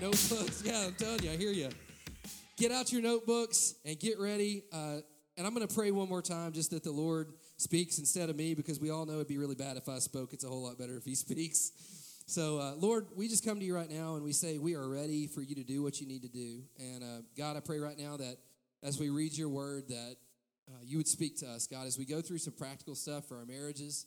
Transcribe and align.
notebooks. 0.00 0.62
Yeah, 0.64 0.86
I'm 0.86 0.94
telling 0.94 1.22
you, 1.22 1.30
I 1.30 1.36
hear 1.36 1.52
you. 1.52 1.68
Get 2.56 2.72
out 2.72 2.92
your 2.92 3.02
notebooks 3.02 3.74
and 3.84 3.98
get 3.98 4.18
ready. 4.18 4.64
Uh, 4.72 4.98
and 5.36 5.46
I'm 5.46 5.54
going 5.54 5.66
to 5.66 5.74
pray 5.74 5.90
one 5.90 6.08
more 6.08 6.22
time 6.22 6.52
just 6.52 6.70
that 6.70 6.82
the 6.82 6.90
Lord 6.90 7.32
speaks 7.56 7.98
instead 7.98 8.30
of 8.30 8.36
me 8.36 8.54
because 8.54 8.80
we 8.80 8.90
all 8.90 9.06
know 9.06 9.14
it'd 9.14 9.28
be 9.28 9.38
really 9.38 9.54
bad 9.54 9.76
if 9.76 9.88
I 9.88 9.98
spoke. 9.98 10.32
It's 10.32 10.44
a 10.44 10.48
whole 10.48 10.62
lot 10.62 10.78
better 10.78 10.96
if 10.96 11.04
He 11.04 11.14
speaks. 11.26 11.72
So, 12.26 12.58
uh, 12.58 12.72
Lord, 12.76 13.06
we 13.14 13.28
just 13.28 13.44
come 13.44 13.60
to 13.60 13.64
you 13.64 13.74
right 13.74 13.90
now 13.90 14.16
and 14.16 14.24
we 14.24 14.32
say 14.32 14.58
we 14.58 14.74
are 14.74 14.88
ready 14.88 15.26
for 15.26 15.42
you 15.42 15.54
to 15.54 15.62
do 15.62 15.82
what 15.82 16.00
you 16.00 16.06
need 16.06 16.22
to 16.22 16.28
do. 16.28 16.62
And 16.78 17.02
uh, 17.02 17.22
God, 17.38 17.56
I 17.56 17.60
pray 17.60 17.78
right 17.78 17.98
now 17.98 18.16
that 18.16 18.36
as 18.82 18.98
we 18.98 19.10
read 19.10 19.36
your 19.36 19.48
word, 19.48 19.88
that 19.88 20.16
uh, 20.68 20.72
you 20.84 20.96
would 20.96 21.08
speak 21.08 21.38
to 21.38 21.46
us, 21.46 21.66
God, 21.66 21.86
as 21.86 21.98
we 21.98 22.04
go 22.04 22.20
through 22.20 22.38
some 22.38 22.54
practical 22.54 22.94
stuff 22.94 23.26
for 23.26 23.36
our 23.36 23.46
marriages. 23.46 24.06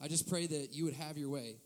I 0.00 0.08
just 0.08 0.28
pray 0.28 0.46
that 0.46 0.70
you 0.72 0.84
would 0.84 0.94
have 0.94 1.16
your 1.16 1.30
way. 1.30 1.56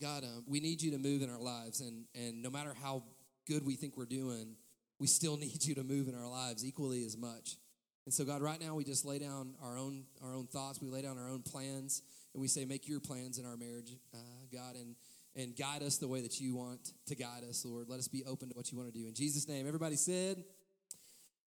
God, 0.00 0.24
um, 0.24 0.44
we 0.46 0.60
need 0.60 0.82
you 0.82 0.90
to 0.92 0.98
move 0.98 1.22
in 1.22 1.30
our 1.30 1.40
lives, 1.40 1.80
and, 1.80 2.04
and 2.14 2.42
no 2.42 2.50
matter 2.50 2.74
how 2.82 3.04
good 3.46 3.64
we 3.64 3.74
think 3.74 3.96
we're 3.96 4.06
doing, 4.06 4.56
we 4.98 5.06
still 5.06 5.36
need 5.38 5.64
you 5.64 5.74
to 5.74 5.84
move 5.84 6.08
in 6.08 6.14
our 6.14 6.28
lives 6.28 6.64
equally 6.64 7.04
as 7.04 7.16
much. 7.16 7.56
And 8.04 8.12
so, 8.12 8.24
God, 8.24 8.42
right 8.42 8.60
now 8.60 8.74
we 8.74 8.82
just 8.84 9.04
lay 9.04 9.18
down 9.18 9.54
our 9.62 9.78
own 9.78 10.04
our 10.24 10.34
own 10.34 10.46
thoughts, 10.46 10.80
we 10.80 10.88
lay 10.88 11.02
down 11.02 11.18
our 11.18 11.28
own 11.28 11.42
plans, 11.42 12.02
and 12.34 12.40
we 12.40 12.48
say, 12.48 12.64
make 12.64 12.88
your 12.88 12.98
plans 12.98 13.38
in 13.38 13.46
our 13.46 13.56
marriage, 13.56 13.96
uh, 14.12 14.18
God, 14.52 14.74
and 14.74 14.96
and 15.34 15.56
guide 15.56 15.82
us 15.82 15.98
the 15.98 16.08
way 16.08 16.20
that 16.20 16.40
you 16.40 16.54
want 16.54 16.92
to 17.06 17.14
guide 17.14 17.44
us, 17.48 17.64
Lord. 17.64 17.88
Let 17.88 17.98
us 17.98 18.08
be 18.08 18.24
open 18.24 18.48
to 18.50 18.54
what 18.54 18.70
you 18.70 18.78
want 18.78 18.92
to 18.92 18.98
do. 18.98 19.06
In 19.06 19.14
Jesus' 19.14 19.48
name, 19.48 19.66
everybody 19.66 19.96
said, 19.96 20.42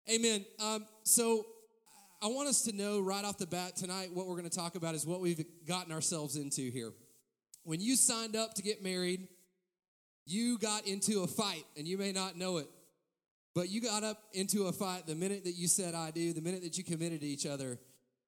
Amen. 0.10 0.46
Um, 0.60 0.86
so 1.04 1.46
I 2.22 2.28
want 2.28 2.48
us 2.48 2.64
to 2.64 2.76
know 2.76 3.02
right 3.02 3.24
off 3.24 3.38
the 3.38 3.46
bat 3.46 3.76
tonight 3.76 4.10
what 4.14 4.26
we're 4.26 4.38
going 4.38 4.50
to 4.50 4.56
talk 4.56 4.76
about 4.76 4.96
is 4.96 5.06
what 5.06 5.20
we've 5.20 5.44
gotten 5.68 5.92
ourselves 5.92 6.38
into 6.38 6.72
here. 6.72 6.94
When 7.68 7.82
you 7.82 7.98
signed 7.98 8.38
up 8.38 8.54
to 8.54 8.62
get 8.62 8.82
married, 8.82 9.28
you 10.26 10.58
got 10.58 10.88
into 10.88 11.24
a 11.24 11.28
fight, 11.28 11.66
and 11.76 11.86
you 11.86 11.98
may 11.98 12.14
not 12.14 12.38
know 12.38 12.60
it, 12.60 12.70
but 13.54 13.68
you 13.68 13.82
got 13.82 14.06
up 14.06 14.24
into 14.32 14.68
a 14.68 14.72
fight 14.72 15.06
the 15.06 15.16
minute 15.16 15.44
that 15.44 15.52
you 15.52 15.68
said, 15.68 15.94
I 15.94 16.12
do, 16.12 16.32
the 16.32 16.40
minute 16.40 16.64
that 16.64 16.78
you 16.78 16.86
committed 16.86 17.20
to 17.20 17.28
each 17.28 17.46
other. 17.46 17.78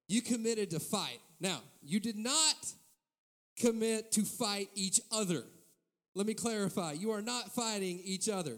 You 0.10 0.22
committed 0.22 0.72
to 0.72 0.82
fight. 0.82 1.22
Now, 1.40 1.62
you 1.82 2.02
did 2.02 2.18
not 2.18 2.74
commit 3.58 4.12
to 4.12 4.24
fight 4.24 4.72
each 4.76 5.00
other. 5.10 5.46
Let 6.16 6.28
me 6.28 6.34
clarify. 6.34 6.92
You 6.92 7.12
are 7.12 7.22
not 7.22 7.56
fighting 7.56 8.02
each 8.04 8.28
other. 8.28 8.58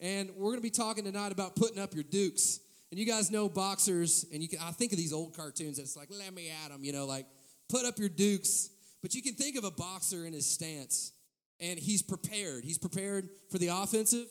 And 0.00 0.30
we're 0.30 0.50
going 0.50 0.58
to 0.58 0.60
be 0.60 0.70
talking 0.70 1.04
tonight 1.04 1.30
about 1.30 1.54
putting 1.54 1.78
up 1.78 1.94
your 1.94 2.02
dukes. 2.02 2.58
And 2.90 2.98
you 2.98 3.06
guys 3.06 3.30
know 3.30 3.48
boxers, 3.48 4.26
and 4.32 4.42
you 4.42 4.48
can, 4.48 4.58
I 4.60 4.72
think 4.72 4.90
of 4.90 4.98
these 4.98 5.12
old 5.12 5.36
cartoons 5.36 5.76
that's 5.76 5.96
like, 5.96 6.08
let 6.10 6.34
me 6.34 6.50
at 6.64 6.72
them, 6.72 6.82
you 6.82 6.92
know, 6.92 7.06
like 7.06 7.26
put 7.68 7.84
up 7.84 8.00
your 8.00 8.08
dukes. 8.08 8.70
But 9.06 9.14
you 9.14 9.22
can 9.22 9.34
think 9.34 9.56
of 9.56 9.62
a 9.62 9.70
boxer 9.70 10.26
in 10.26 10.32
his 10.32 10.46
stance, 10.46 11.12
and 11.60 11.78
he's 11.78 12.02
prepared. 12.02 12.64
He's 12.64 12.76
prepared 12.76 13.28
for 13.52 13.58
the 13.58 13.68
offensive, 13.68 14.26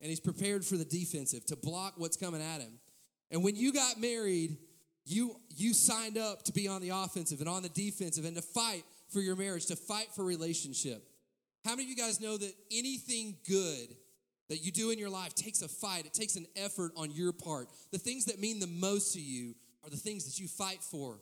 and 0.00 0.10
he's 0.10 0.18
prepared 0.18 0.64
for 0.64 0.76
the 0.76 0.84
defensive 0.84 1.46
to 1.46 1.54
block 1.54 1.94
what's 1.96 2.16
coming 2.16 2.42
at 2.42 2.60
him. 2.60 2.72
And 3.30 3.44
when 3.44 3.54
you 3.54 3.72
got 3.72 4.00
married, 4.00 4.56
you 5.04 5.36
you 5.54 5.72
signed 5.72 6.18
up 6.18 6.42
to 6.46 6.52
be 6.52 6.66
on 6.66 6.80
the 6.80 6.88
offensive 6.88 7.38
and 7.38 7.48
on 7.48 7.62
the 7.62 7.68
defensive 7.68 8.24
and 8.24 8.34
to 8.34 8.42
fight 8.42 8.82
for 9.12 9.20
your 9.20 9.36
marriage, 9.36 9.66
to 9.66 9.76
fight 9.76 10.08
for 10.12 10.24
relationship. 10.24 11.08
How 11.64 11.76
many 11.76 11.84
of 11.84 11.90
you 11.90 11.94
guys 11.94 12.20
know 12.20 12.36
that 12.36 12.52
anything 12.72 13.36
good 13.48 13.94
that 14.48 14.58
you 14.58 14.72
do 14.72 14.90
in 14.90 14.98
your 14.98 15.08
life 15.08 15.36
takes 15.36 15.62
a 15.62 15.68
fight, 15.68 16.04
it 16.04 16.14
takes 16.14 16.34
an 16.34 16.46
effort 16.56 16.90
on 16.96 17.12
your 17.12 17.32
part? 17.32 17.68
The 17.92 17.98
things 17.98 18.24
that 18.24 18.40
mean 18.40 18.58
the 18.58 18.66
most 18.66 19.12
to 19.12 19.20
you 19.20 19.54
are 19.84 19.90
the 19.90 19.96
things 19.96 20.24
that 20.24 20.40
you 20.40 20.48
fight 20.48 20.82
for. 20.82 21.20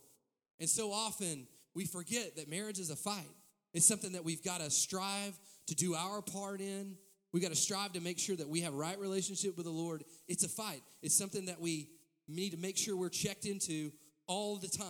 And 0.59 0.71
so 0.71 0.91
often 0.91 1.47
we 1.75 1.85
forget 1.85 2.37
that 2.37 2.49
marriage 2.49 2.79
is 2.79 2.91
a 2.91 2.97
fight. 2.97 3.31
It's 3.73 3.87
something 3.87 4.13
that 4.13 4.25
we've 4.25 4.45
got 4.45 4.61
to 4.61 4.71
strive 4.71 5.39
to 5.67 5.75
do 5.75 5.95
our 5.95 6.23
part 6.23 6.61
in. 6.61 6.97
We've 7.33 7.43
got 7.43 7.51
to 7.51 7.57
strive 7.57 7.93
to 7.95 8.01
make 8.01 8.19
sure 8.19 8.37
that 8.37 8.49
we 8.49 8.61
have 8.61 8.75
right 8.75 8.99
relationship 8.99 9.57
with 9.57 9.67
the 9.67 9.73
Lord. 9.73 10.05
It's 10.29 10.45
a 10.45 10.49
fight. 10.49 10.83
It's 11.03 11.17
something 11.17 11.47
that 11.47 11.61
we 11.61 11.89
need 12.29 12.51
to 12.51 12.57
make 12.57 12.77
sure 12.77 12.97
we're 12.97 13.09
checked 13.09 13.45
into 13.45 13.91
all 14.27 14.57
the 14.57 14.69
time. 14.69 14.87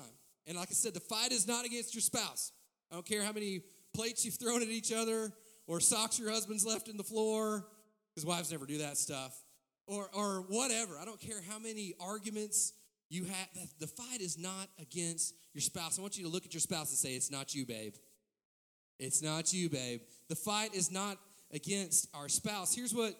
And 0.46 0.58
like 0.58 0.68
I 0.70 0.74
said, 0.74 0.92
the 0.92 1.00
fight 1.00 1.32
is 1.32 1.48
not 1.48 1.64
against 1.64 1.94
your 1.94 2.02
spouse. 2.02 2.52
I 2.92 2.96
don't 2.96 3.06
care 3.06 3.22
how 3.22 3.32
many 3.32 3.62
plates 3.94 4.24
you've 4.24 4.34
thrown 4.34 4.60
at 4.60 4.68
each 4.68 4.92
other 4.92 5.32
or 5.66 5.80
socks 5.80 6.18
your 6.18 6.30
husband's 6.30 6.66
left 6.66 6.88
in 6.88 6.98
the 6.98 7.02
floor, 7.02 7.64
because 8.10 8.26
wives 8.26 8.52
never 8.52 8.66
do 8.66 8.78
that 8.78 8.98
stuff, 8.98 9.34
or, 9.86 10.10
or 10.12 10.44
whatever. 10.48 10.98
I 11.00 11.06
don't 11.06 11.20
care 11.20 11.40
how 11.48 11.58
many 11.58 11.94
arguments 11.98 12.74
you 13.08 13.24
have. 13.24 13.48
The 13.80 13.86
fight 13.86 14.20
is 14.20 14.36
not 14.36 14.68
against 14.78 15.34
your 15.54 15.62
spouse. 15.62 15.98
I 15.98 16.02
want 16.02 16.18
you 16.18 16.24
to 16.24 16.30
look 16.30 16.44
at 16.44 16.52
your 16.52 16.60
spouse 16.60 16.90
and 16.90 16.98
say, 16.98 17.14
It's 17.14 17.30
not 17.30 17.54
you, 17.54 17.64
babe. 17.64 17.94
It's 18.98 19.22
not 19.22 19.52
you, 19.52 19.70
babe. 19.70 20.00
The 20.28 20.36
fight 20.36 20.74
is 20.74 20.90
not 20.90 21.18
against 21.52 22.08
our 22.14 22.28
spouse. 22.28 22.74
Here's 22.74 22.94
what 22.94 23.14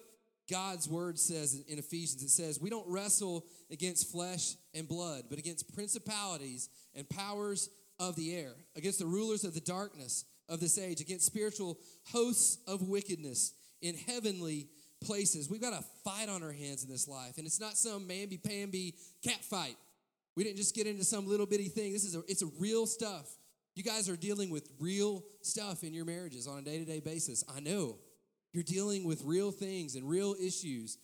God's 0.49 0.87
word 0.87 1.17
says 1.17 1.63
in 1.67 1.79
Ephesians 1.79 2.21
it 2.21 2.29
says, 2.29 2.59
We 2.59 2.69
don't 2.69 2.87
wrestle 2.87 3.45
against 3.71 4.11
flesh 4.11 4.55
and 4.73 4.87
blood, 4.87 5.23
but 5.29 5.39
against 5.39 5.73
principalities 5.73 6.69
and 6.93 7.09
powers 7.09 7.69
of 7.99 8.15
the 8.15 8.35
air, 8.35 8.51
against 8.75 8.99
the 8.99 9.05
rulers 9.05 9.43
of 9.43 9.53
the 9.53 9.61
darkness 9.61 10.25
of 10.49 10.59
this 10.59 10.77
age, 10.77 11.01
against 11.01 11.25
spiritual 11.25 11.77
hosts 12.11 12.59
of 12.67 12.87
wickedness 12.87 13.53
in 13.81 13.95
heavenly 13.95 14.67
places. 15.03 15.49
We've 15.49 15.61
got 15.61 15.73
a 15.73 15.83
fight 16.03 16.29
on 16.29 16.43
our 16.43 16.51
hands 16.51 16.83
in 16.83 16.89
this 16.89 17.07
life, 17.07 17.37
and 17.37 17.47
it's 17.47 17.59
not 17.59 17.77
some 17.77 18.07
mamby 18.07 18.43
pamby 18.43 18.95
cat 19.23 19.43
fight. 19.43 19.77
We 20.35 20.43
didn't 20.43 20.57
just 20.57 20.75
get 20.75 20.87
into 20.87 21.03
some 21.03 21.27
little 21.27 21.45
bitty 21.45 21.69
thing. 21.69 21.93
This 21.93 22.03
is 22.03 22.15
a, 22.15 22.21
it's 22.27 22.41
a 22.41 22.49
real 22.59 22.85
stuff. 22.85 23.25
You 23.75 23.83
guys 23.83 24.09
are 24.09 24.15
dealing 24.15 24.49
with 24.49 24.69
real 24.79 25.23
stuff 25.41 25.83
in 25.83 25.93
your 25.93 26.05
marriages 26.05 26.47
on 26.47 26.59
a 26.59 26.61
day 26.61 26.77
to 26.77 26.85
day 26.85 26.99
basis. 26.99 27.43
I 27.53 27.59
know 27.59 27.97
you're 28.53 28.63
dealing 28.63 29.05
with 29.05 29.21
real 29.23 29.51
things 29.51 29.95
and 29.95 30.07
real 30.07 30.35
issues, 30.39 30.97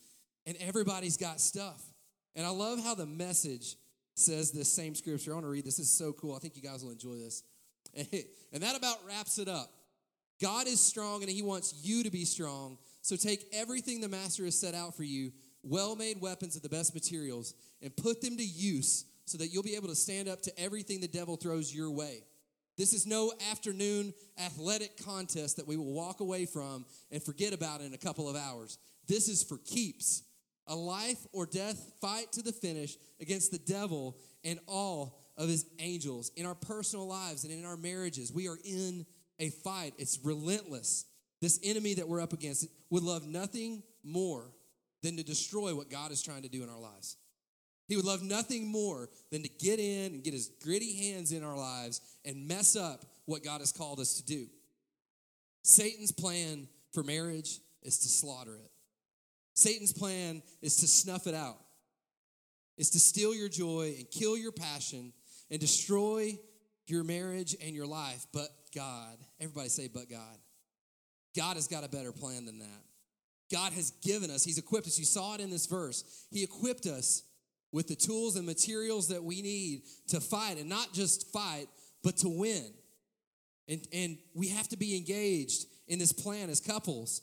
and 0.46 0.56
everybody's 0.60 1.18
got 1.18 1.40
stuff. 1.42 1.82
And 2.36 2.46
I 2.46 2.50
love 2.50 2.82
how 2.82 2.96
the 2.96 3.06
message 3.06 3.76
says 4.16 4.52
this 4.52 4.72
same 4.72 4.96
scripture. 4.96 5.32
I 5.32 5.34
want 5.36 5.46
to 5.46 5.50
read 5.50 5.66
this. 5.66 5.78
This 5.78 5.88
is 5.88 5.98
so 5.98 6.14
cool. 6.14 6.36
I 6.36 6.40
think 6.40 6.56
you 6.56 6.62
guys 6.62 6.84
will 6.84 6.92
enjoy 6.92 7.16
this. 7.16 7.44
And 8.54 8.62
that 8.64 8.76
about 8.76 8.98
wraps 9.08 9.40
it 9.40 9.48
up. 9.48 9.72
God 10.42 10.68
is 10.68 10.82
strong 10.82 11.22
and 11.22 11.32
He 11.32 11.42
wants 11.42 11.74
you 11.84 12.04
to 12.04 12.12
be 12.12 12.26
strong. 12.26 12.78
So 13.02 13.16
take 13.16 13.46
everything 13.54 14.02
the 14.02 14.10
Master 14.10 14.44
has 14.44 14.60
set 14.60 14.74
out 14.74 14.96
for 14.96 15.04
you, 15.04 15.32
well 15.64 15.96
made 15.96 16.20
weapons 16.20 16.58
of 16.58 16.64
the 16.64 16.70
best 16.70 16.94
materials, 16.94 17.54
and 17.82 17.96
put 17.96 18.22
them 18.22 18.36
to 18.36 18.44
use 18.44 19.06
so 19.32 19.38
that 19.38 19.48
you'll 19.48 19.64
be 19.64 19.76
able 19.76 19.88
to 19.88 19.96
stand 19.96 20.28
up 20.28 20.42
to 20.42 20.60
everything 20.60 21.00
the 21.00 21.08
devil 21.08 21.38
throws 21.38 21.74
your 21.74 21.90
way. 21.90 22.24
This 22.78 22.94
is 22.94 23.06
no 23.06 23.32
afternoon 23.50 24.14
athletic 24.44 25.04
contest 25.06 25.58
that 25.58 25.68
we 25.68 25.78
will 25.78 25.94
walk 25.94 26.20
away 26.20 26.46
from 26.46 26.86
and 27.12 27.24
forget 27.24 27.54
about 27.54 27.82
in 27.82 27.94
a 27.94 27.98
couple 27.98 28.30
of 28.30 28.36
hours. 28.36 28.78
This 29.08 29.28
is 29.28 29.44
for 29.44 29.58
keeps 29.60 30.24
a 30.68 30.76
life 30.76 31.20
or 31.32 31.46
death 31.46 31.94
fight 32.02 32.32
to 32.34 32.42
the 32.42 32.52
finish 32.52 32.98
against 33.20 33.52
the 33.52 33.60
devil 33.60 34.18
and 34.44 34.60
all 34.68 35.20
of 35.38 35.48
his 35.48 35.66
angels 35.80 36.32
in 36.36 36.46
our 36.46 36.56
personal 36.56 37.08
lives 37.08 37.44
and 37.44 37.54
in 37.54 37.66
our 37.66 37.78
marriages. 37.78 38.34
We 38.34 38.48
are 38.48 38.58
in 38.64 39.06
a 39.40 39.50
fight, 39.50 39.94
it's 39.98 40.20
relentless. 40.24 41.06
This 41.42 41.60
enemy 41.64 41.96
that 41.96 42.08
we're 42.08 42.22
up 42.22 42.34
against 42.34 42.68
would 42.90 43.04
love 43.04 43.26
nothing 43.26 43.82
more 44.04 44.52
than 45.02 45.18
to 45.18 45.24
destroy 45.24 45.76
what 45.76 45.90
God 45.90 46.12
is 46.12 46.22
trying 46.22 46.44
to 46.44 46.50
do 46.50 46.64
in 46.64 46.70
our 46.70 46.80
lives. 46.80 47.18
He 47.92 47.98
would 47.98 48.06
love 48.06 48.24
nothing 48.24 48.72
more 48.72 49.10
than 49.32 49.44
to 49.44 49.50
get 49.50 49.78
in 49.78 50.14
and 50.14 50.24
get 50.24 50.32
his 50.32 50.50
gritty 50.64 50.96
hands 50.96 51.34
in 51.34 51.44
our 51.44 51.58
lives 51.58 52.00
and 52.24 52.48
mess 52.48 52.78
up 52.78 53.04
what 53.26 53.44
God 53.44 53.60
has 53.60 53.74
called 53.74 54.00
us 54.00 54.14
to 54.14 54.24
do. 54.24 54.48
Satan's 55.64 56.14
plan 56.14 56.70
for 56.94 57.04
marriage 57.04 57.60
is 57.84 58.00
to 58.00 58.08
slaughter 58.08 58.56
it. 58.56 58.72
Satan's 59.56 59.92
plan 59.92 60.42
is 60.62 60.78
to 60.78 60.88
snuff 60.88 61.28
it 61.28 61.36
out, 61.36 61.58
is 62.78 62.92
to 62.92 63.00
steal 63.02 63.36
your 63.36 63.50
joy 63.50 63.94
and 63.98 64.10
kill 64.10 64.38
your 64.38 64.54
passion 64.54 65.12
and 65.50 65.60
destroy 65.60 66.40
your 66.88 67.04
marriage 67.04 67.58
and 67.62 67.76
your 67.76 67.88
life. 67.88 68.26
But 68.32 68.48
God, 68.74 69.18
everybody 69.42 69.68
say, 69.68 69.90
but 69.94 70.10
God. 70.10 70.38
God 71.36 71.58
has 71.58 71.68
got 71.68 71.84
a 71.84 71.90
better 71.90 72.14
plan 72.14 72.46
than 72.46 72.60
that. 72.60 72.84
God 73.52 73.74
has 73.74 73.92
given 74.02 74.32
us, 74.32 74.46
He's 74.46 74.58
equipped 74.58 74.88
us. 74.88 74.98
You 74.98 75.04
saw 75.04 75.36
it 75.36 75.42
in 75.42 75.50
this 75.50 75.66
verse. 75.66 76.06
He 76.32 76.42
equipped 76.42 76.86
us 76.86 77.24
with 77.72 77.88
the 77.88 77.96
tools 77.96 78.36
and 78.36 78.46
materials 78.46 79.08
that 79.10 79.24
we 79.24 79.42
need 79.42 79.84
to 80.08 80.20
fight, 80.20 80.58
and 80.58 80.70
not 80.70 80.94
just 80.94 81.32
fight, 81.32 81.68
but 82.04 82.18
to 82.18 82.30
win. 82.30 82.74
And, 83.68 83.88
and 83.94 84.18
we 84.34 84.50
have 84.50 84.68
to 84.70 84.78
be 84.78 84.98
engaged 84.98 85.66
in 85.88 86.00
this 86.00 86.12
plan 86.12 86.50
as 86.50 86.60
couples 86.60 87.22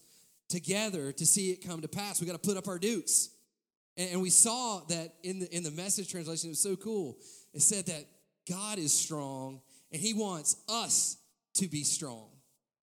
together 0.48 1.12
to 1.12 1.26
see 1.26 1.50
it 1.50 1.66
come 1.66 1.80
to 1.82 1.88
pass. 1.88 2.20
We 2.20 2.26
got 2.26 2.40
to 2.40 2.48
put 2.48 2.56
up 2.56 2.68
our 2.68 2.78
dukes. 2.78 3.30
And, 3.96 4.12
and 4.12 4.22
we 4.22 4.30
saw 4.30 4.80
that 4.88 5.14
in 5.22 5.40
the 5.40 5.54
in 5.54 5.62
the 5.62 5.70
message 5.70 6.10
translation, 6.10 6.48
it 6.48 6.52
was 6.52 6.62
so 6.62 6.76
cool. 6.76 7.18
It 7.52 7.62
said 7.62 7.86
that 7.86 8.06
God 8.48 8.78
is 8.78 8.92
strong 8.92 9.60
and 9.92 10.00
He 10.00 10.14
wants 10.14 10.56
us 10.68 11.18
to 11.54 11.68
be 11.68 11.84
strong. 11.84 12.28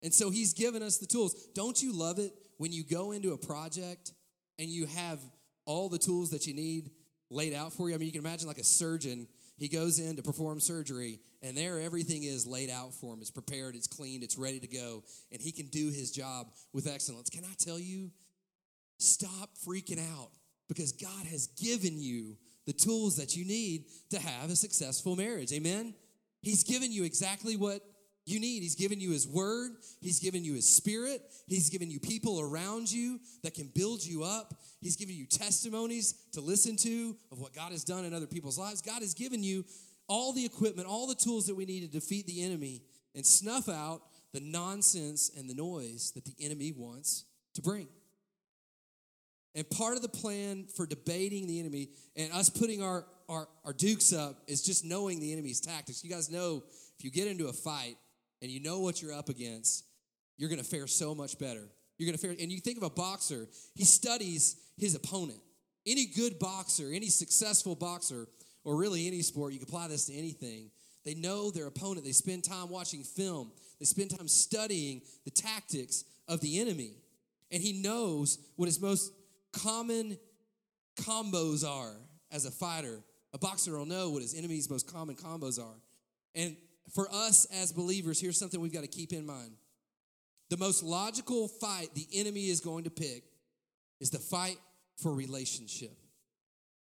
And 0.03 0.12
so 0.12 0.31
He's 0.31 0.53
given 0.53 0.83
us 0.83 0.99
the 0.99 1.06
tools. 1.06 1.35
Don't 1.55 1.81
you 1.81 1.93
love 1.93 2.19
it 2.19 2.33
when 2.59 2.73
you 2.73 2.83
go 2.85 3.12
into 3.12 3.33
a 3.33 3.39
project 3.39 4.12
and 4.59 4.69
you 4.69 4.87
have 4.87 5.21
all 5.67 5.89
the 5.89 5.99
tools 5.99 6.31
that 6.31 6.47
you 6.47 6.55
need 6.55 6.91
laid 7.31 7.55
out 7.55 7.73
for 7.73 7.88
you? 7.88 7.94
I 7.94 7.99
mean, 7.99 8.06
you 8.06 8.12
can 8.12 8.25
imagine 8.25 8.49
like 8.49 8.59
a 8.59 8.65
surgeon, 8.65 9.26
he 9.56 9.69
goes 9.69 9.99
in 9.99 10.17
to 10.17 10.23
perform 10.23 10.61
surgery 10.61 11.21
and 11.43 11.56
there, 11.56 11.81
everything 11.81 12.23
is 12.23 12.47
laid 12.47 12.71
out 12.71 12.94
for 12.94 13.15
him. 13.15 13.21
It's 13.21 13.31
prepared, 13.31 13.75
it's 13.75 13.87
cleaned, 13.87 14.23
it's 14.23 14.38
ready 14.38 14.61
to 14.61 14.67
go, 14.67 15.03
and 15.31 15.41
he 15.41 15.53
can 15.53 15.67
do 15.67 15.87
his 15.87 16.11
job 16.11 16.49
with 16.73 16.87
excellence. 16.87 17.31
Can 17.31 17.44
I 17.44 17.55
tell 17.59 17.79
you 17.79 18.11
stop 18.99 19.50
freaking 19.67 20.00
out 20.12 20.31
because 20.69 20.93
God 20.93 21.26
has 21.26 21.49
given 21.49 21.99
you 21.99 22.37
the 22.67 22.73
tools 22.73 23.17
that 23.17 23.37
you 23.37 23.44
need 23.44 23.85
to 24.11 24.19
have 24.19 24.50
a 24.50 24.56
successful 24.56 25.17
marriage. 25.17 25.53
Amen? 25.53 25.94
He's 26.41 26.65
given 26.65 26.93
you 26.93 27.05
exactly 27.05 27.56
what 27.56 27.82
you 28.26 28.41
need. 28.41 28.62
He's 28.62 28.75
given 28.75 29.00
you 29.00 29.11
His 29.11 29.29
Word, 29.29 29.73
He's 30.00 30.21
given 30.21 30.44
you 30.44 30.55
His 30.55 30.69
Spirit, 30.69 31.23
He's 31.47 31.71
given 31.71 31.91
you 31.91 32.00
people 32.00 32.41
around 32.41 32.91
you 32.91 33.21
that 33.43 33.55
can 33.55 33.71
build 33.75 34.05
you 34.05 34.23
up. 34.23 34.55
He's 34.81 34.97
given 34.97 35.15
you 35.15 35.26
testimonies 35.26 36.15
to 36.32 36.41
listen 36.41 36.76
to 36.76 37.17
of 37.32 37.41
what 37.41 37.55
God 37.55 37.73
has 37.73 37.85
done 37.85 38.05
in 38.05 38.15
other 38.15 38.26
people's 38.26 38.59
lives. 38.59 38.82
God 38.82 39.03
has 39.03 39.15
given 39.15 39.43
you 39.43 39.65
all 40.09 40.32
the 40.32 40.44
equipment, 40.44 40.88
all 40.88 41.06
the 41.06 41.15
tools 41.15 41.47
that 41.47 41.55
we 41.55 41.65
need 41.65 41.81
to 41.81 41.88
defeat 41.88 42.26
the 42.26 42.43
enemy 42.43 42.82
and 43.15 43.25
snuff 43.25 43.69
out 43.69 44.03
the 44.32 44.41
nonsense 44.41 45.31
and 45.37 45.49
the 45.49 45.55
noise 45.55 46.12
that 46.15 46.25
the 46.25 46.35
enemy 46.41 46.73
wants 46.73 47.25
to 47.55 47.62
bring. 47.62 47.88
And 49.55 49.69
part 49.70 49.94
of 49.94 50.03
the 50.03 50.09
plan 50.09 50.67
for 50.75 50.85
debating 50.85 51.47
the 51.47 51.61
enemy 51.61 51.91
and 52.17 52.32
us 52.32 52.50
putting 52.50 52.82
our, 52.82 53.06
our, 53.29 53.49
our 53.65 53.73
dukes 53.73 54.12
up 54.12 54.43
is 54.49 54.62
just 54.62 54.85
knowing 54.85 55.20
the 55.20 55.32
enemy's 55.32 55.61
tactics. 55.61 56.03
You 56.03 56.11
guys 56.11 56.29
know 56.29 56.65
if 56.99 57.05
you 57.05 57.11
get 57.12 57.29
into 57.29 57.47
a 57.47 57.53
fight 57.53 57.97
and 58.43 58.51
you 58.51 58.61
know 58.61 58.81
what 58.81 59.01
you're 59.01 59.13
up 59.13 59.29
against, 59.29 59.85
you're 60.37 60.49
going 60.49 60.61
to 60.61 60.65
fare 60.69 60.87
so 60.87 61.15
much 61.15 61.39
better. 61.39 61.69
You're 61.99 62.07
going 62.07 62.19
to 62.19 62.21
fare, 62.21 62.31
and 62.33 62.51
you 62.51 62.61
think 62.61 62.77
of 62.77 62.83
a 62.83 62.91
boxer, 62.91 63.47
he 63.75 63.85
studies 63.85 64.57
his 64.77 64.95
opponent. 64.95 65.39
Any 65.87 66.07
good 66.07 66.39
boxer, 66.39 66.91
any 66.93 67.09
successful 67.09 67.75
boxer, 67.75 68.27
or 68.65 68.77
really 68.77 69.07
any 69.07 69.23
sport, 69.23 69.53
you 69.53 69.59
can 69.59 69.69
apply 69.69 69.89
this 69.89 70.07
to 70.07 70.15
anything. 70.15 70.71
They 71.05 71.15
know 71.15 71.51
their 71.51 71.67
opponent. 71.67 72.05
They 72.05 72.13
spend 72.13 72.45
time 72.45 72.71
watching 72.71 73.03
film. 73.03 73.53
They 73.79 73.85
spend 73.85 74.17
time 74.17 74.27
studying 74.27 75.03
the 75.25 75.31
tactics 75.31 76.05
of 76.29 76.41
the 76.41 76.61
enemy. 76.61 76.93
And 77.51 77.63
he 77.63 77.75
knows 77.75 78.39
what 78.57 78.67
his 78.67 78.81
most 78.81 79.13
common 79.53 80.19
combos 80.97 81.69
are 81.69 81.95
as 82.33 82.47
a 82.47 82.51
fighter. 82.51 83.01
A 83.35 83.39
boxer 83.39 83.77
will 83.77 83.85
know 83.85 84.11
what 84.11 84.23
his 84.23 84.35
enemy's 84.35 84.71
most 84.71 84.91
common 84.91 85.15
combos 85.15 85.63
are. 85.63 85.77
And 86.35 86.57
for 86.93 87.09
us 87.13 87.47
as 87.47 87.73
believers, 87.73 88.21
here's 88.21 88.39
something 88.39 88.61
we've 88.61 88.73
got 88.73 88.83
to 88.83 88.89
keep 88.89 89.13
in 89.13 89.25
mind. 89.25 89.53
The 90.51 90.57
most 90.57 90.83
logical 90.83 91.49
fight 91.49 91.89
the 91.95 92.07
enemy 92.13 92.49
is 92.49 92.61
going 92.61 92.85
to 92.85 92.91
pick 92.91 93.25
is 94.01 94.11
the 94.11 94.19
fight 94.19 94.59
for 95.03 95.13
relationship. 95.13 95.97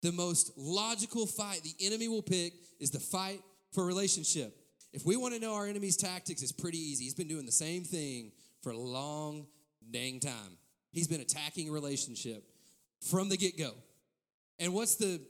The 0.04 0.12
most 0.12 0.52
logical 0.56 1.26
fight 1.26 1.62
the 1.64 1.86
enemy 1.86 2.08
will 2.08 2.22
pick 2.22 2.54
is 2.80 2.92
the 2.92 3.00
fight 3.00 3.42
for 3.74 3.86
relationship. 3.86 4.56
If 4.94 5.06
we 5.06 5.18
want 5.18 5.34
to 5.34 5.40
know 5.40 5.56
our 5.56 5.68
enemy's 5.68 5.98
tactics, 5.98 6.42
it's 6.42 6.52
pretty 6.52 6.78
easy. 6.78 7.06
He's 7.06 7.16
been 7.16 7.28
doing 7.28 7.46
the 7.46 7.52
same 7.52 7.84
thing 7.84 8.32
for 8.62 8.72
a 8.72 8.78
long 8.78 9.48
dang 9.92 10.20
time. 10.20 10.58
He's 10.92 11.08
been 11.08 11.22
attacking 11.22 11.72
relationship 11.72 12.44
from 13.02 13.30
the 13.30 13.38
get 13.38 13.58
go. 13.58 13.72
And 14.60 14.74
what's 14.74 14.96
the 14.96 15.22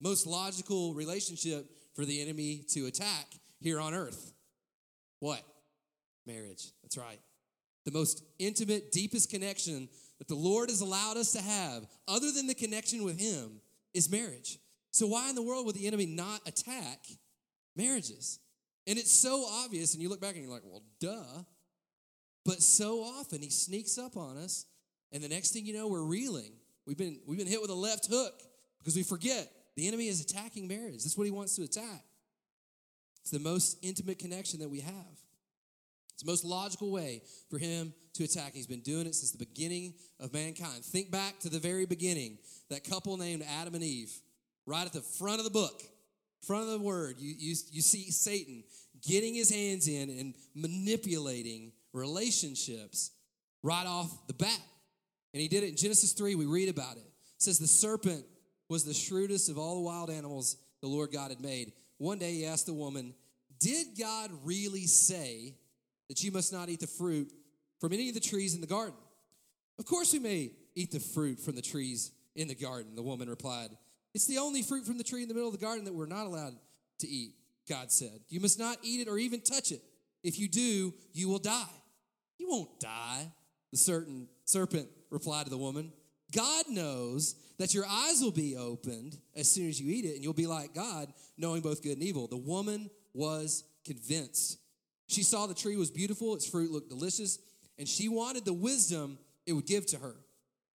most 0.00 0.26
logical 0.26 0.94
relationship 0.94 1.66
for 1.94 2.04
the 2.04 2.20
enemy 2.20 2.64
to 2.70 2.86
attack 2.86 3.26
here 3.62 3.80
on 3.80 3.94
earth? 3.94 4.32
What? 5.20 5.42
Marriage. 6.26 6.72
That's 6.82 6.96
right. 6.96 7.18
The 7.84 7.92
most 7.92 8.22
intimate, 8.38 8.92
deepest 8.92 9.30
connection 9.30 9.88
that 10.18 10.28
the 10.28 10.34
Lord 10.34 10.70
has 10.70 10.80
allowed 10.80 11.16
us 11.16 11.32
to 11.32 11.42
have, 11.42 11.86
other 12.06 12.30
than 12.30 12.46
the 12.46 12.54
connection 12.54 13.04
with 13.04 13.18
Him, 13.18 13.60
is 13.92 14.10
marriage. 14.10 14.58
So, 14.92 15.06
why 15.06 15.28
in 15.28 15.34
the 15.34 15.42
world 15.42 15.66
would 15.66 15.74
the 15.74 15.86
enemy 15.86 16.06
not 16.06 16.40
attack 16.46 17.00
marriages? 17.76 18.38
And 18.86 18.98
it's 18.98 19.12
so 19.12 19.44
obvious, 19.46 19.94
and 19.94 20.02
you 20.02 20.08
look 20.08 20.20
back 20.20 20.34
and 20.34 20.44
you're 20.44 20.52
like, 20.52 20.64
well, 20.64 20.82
duh. 21.00 21.42
But 22.44 22.62
so 22.62 23.00
often 23.00 23.40
he 23.40 23.50
sneaks 23.50 23.98
up 23.98 24.16
on 24.16 24.36
us, 24.36 24.66
and 25.12 25.22
the 25.22 25.28
next 25.28 25.52
thing 25.52 25.66
you 25.66 25.74
know, 25.74 25.88
we're 25.88 26.02
reeling 26.02 26.52
We've 26.86 26.96
been, 26.96 27.18
we've 27.26 27.38
been 27.38 27.46
hit 27.46 27.60
with 27.60 27.70
a 27.70 27.74
left 27.74 28.08
hook 28.08 28.42
because 28.78 28.96
we 28.96 29.02
forget 29.02 29.50
the 29.76 29.86
enemy 29.86 30.08
is 30.08 30.20
attacking 30.20 30.66
marriage. 30.66 31.04
That's 31.04 31.16
what 31.16 31.24
he 31.24 31.30
wants 31.30 31.56
to 31.56 31.62
attack. 31.62 32.04
It's 33.22 33.30
the 33.30 33.38
most 33.38 33.78
intimate 33.82 34.18
connection 34.18 34.60
that 34.60 34.68
we 34.68 34.80
have. 34.80 35.22
It's 36.12 36.22
the 36.22 36.30
most 36.30 36.44
logical 36.44 36.90
way 36.90 37.22
for 37.50 37.58
him 37.58 37.94
to 38.14 38.24
attack. 38.24 38.52
He's 38.52 38.66
been 38.66 38.80
doing 38.80 39.06
it 39.06 39.14
since 39.14 39.30
the 39.30 39.38
beginning 39.38 39.94
of 40.20 40.32
mankind. 40.32 40.84
Think 40.84 41.10
back 41.10 41.38
to 41.40 41.48
the 41.48 41.58
very 41.58 41.86
beginning, 41.86 42.38
that 42.68 42.84
couple 42.84 43.16
named 43.16 43.44
Adam 43.60 43.74
and 43.74 43.82
Eve, 43.82 44.12
right 44.66 44.86
at 44.86 44.92
the 44.92 45.00
front 45.00 45.38
of 45.38 45.44
the 45.44 45.50
book, 45.50 45.82
front 46.46 46.64
of 46.64 46.70
the 46.70 46.78
word. 46.78 47.16
You, 47.18 47.34
you, 47.36 47.56
you 47.70 47.80
see 47.80 48.10
Satan 48.10 48.64
getting 49.06 49.34
his 49.34 49.50
hands 49.50 49.88
in 49.88 50.10
and 50.10 50.34
manipulating 50.54 51.72
relationships 51.92 53.12
right 53.62 53.86
off 53.86 54.26
the 54.26 54.34
bat. 54.34 54.60
And 55.32 55.40
he 55.40 55.48
did 55.48 55.62
it 55.62 55.70
in 55.70 55.76
Genesis 55.76 56.12
3, 56.12 56.34
we 56.34 56.46
read 56.46 56.68
about 56.68 56.96
it. 56.96 57.04
It 57.04 57.42
says, 57.42 57.58
The 57.58 57.66
serpent 57.66 58.24
was 58.68 58.84
the 58.84 58.94
shrewdest 58.94 59.48
of 59.48 59.58
all 59.58 59.76
the 59.76 59.80
wild 59.82 60.10
animals 60.10 60.56
the 60.80 60.88
Lord 60.88 61.10
God 61.12 61.30
had 61.30 61.40
made. 61.40 61.72
One 62.02 62.18
day 62.18 62.32
he 62.32 62.46
asked 62.46 62.66
the 62.66 62.72
woman, 62.72 63.14
Did 63.60 63.96
God 63.96 64.32
really 64.42 64.86
say 64.86 65.54
that 66.08 66.24
you 66.24 66.32
must 66.32 66.52
not 66.52 66.68
eat 66.68 66.80
the 66.80 66.88
fruit 66.88 67.32
from 67.80 67.92
any 67.92 68.08
of 68.08 68.14
the 68.14 68.20
trees 68.20 68.56
in 68.56 68.60
the 68.60 68.66
garden? 68.66 68.98
Of 69.78 69.86
course 69.86 70.12
we 70.12 70.18
may 70.18 70.50
eat 70.74 70.90
the 70.90 70.98
fruit 70.98 71.38
from 71.38 71.54
the 71.54 71.62
trees 71.62 72.10
in 72.34 72.48
the 72.48 72.56
garden, 72.56 72.96
the 72.96 73.04
woman 73.04 73.30
replied. 73.30 73.70
It's 74.14 74.26
the 74.26 74.38
only 74.38 74.62
fruit 74.62 74.84
from 74.84 74.98
the 74.98 75.04
tree 75.04 75.22
in 75.22 75.28
the 75.28 75.34
middle 75.34 75.48
of 75.48 75.56
the 75.56 75.64
garden 75.64 75.84
that 75.84 75.94
we're 75.94 76.06
not 76.06 76.26
allowed 76.26 76.54
to 76.98 77.06
eat, 77.06 77.34
God 77.68 77.92
said. 77.92 78.18
You 78.28 78.40
must 78.40 78.58
not 78.58 78.78
eat 78.82 79.06
it 79.06 79.08
or 79.08 79.16
even 79.16 79.40
touch 79.40 79.70
it. 79.70 79.82
If 80.24 80.40
you 80.40 80.48
do, 80.48 80.92
you 81.12 81.28
will 81.28 81.38
die. 81.38 81.62
You 82.36 82.48
won't 82.50 82.80
die, 82.80 83.30
the 83.70 83.78
certain 83.78 84.26
serpent 84.44 84.88
replied 85.08 85.44
to 85.44 85.50
the 85.50 85.56
woman. 85.56 85.92
God 86.34 86.64
knows 86.68 87.36
that 87.62 87.74
your 87.74 87.86
eyes 87.86 88.20
will 88.20 88.32
be 88.32 88.56
opened 88.56 89.16
as 89.36 89.48
soon 89.48 89.68
as 89.68 89.80
you 89.80 89.88
eat 89.88 90.04
it, 90.04 90.16
and 90.16 90.24
you'll 90.24 90.32
be 90.32 90.48
like 90.48 90.74
God, 90.74 91.12
knowing 91.38 91.60
both 91.60 91.80
good 91.80 91.92
and 91.92 92.02
evil. 92.02 92.26
The 92.26 92.36
woman 92.36 92.90
was 93.14 93.62
convinced. 93.84 94.58
She 95.06 95.22
saw 95.22 95.46
the 95.46 95.54
tree 95.54 95.76
was 95.76 95.88
beautiful, 95.88 96.34
its 96.34 96.44
fruit 96.44 96.72
looked 96.72 96.88
delicious, 96.88 97.38
and 97.78 97.88
she 97.88 98.08
wanted 98.08 98.44
the 98.44 98.52
wisdom 98.52 99.16
it 99.46 99.52
would 99.52 99.66
give 99.66 99.86
to 99.86 99.98
her. 99.98 100.16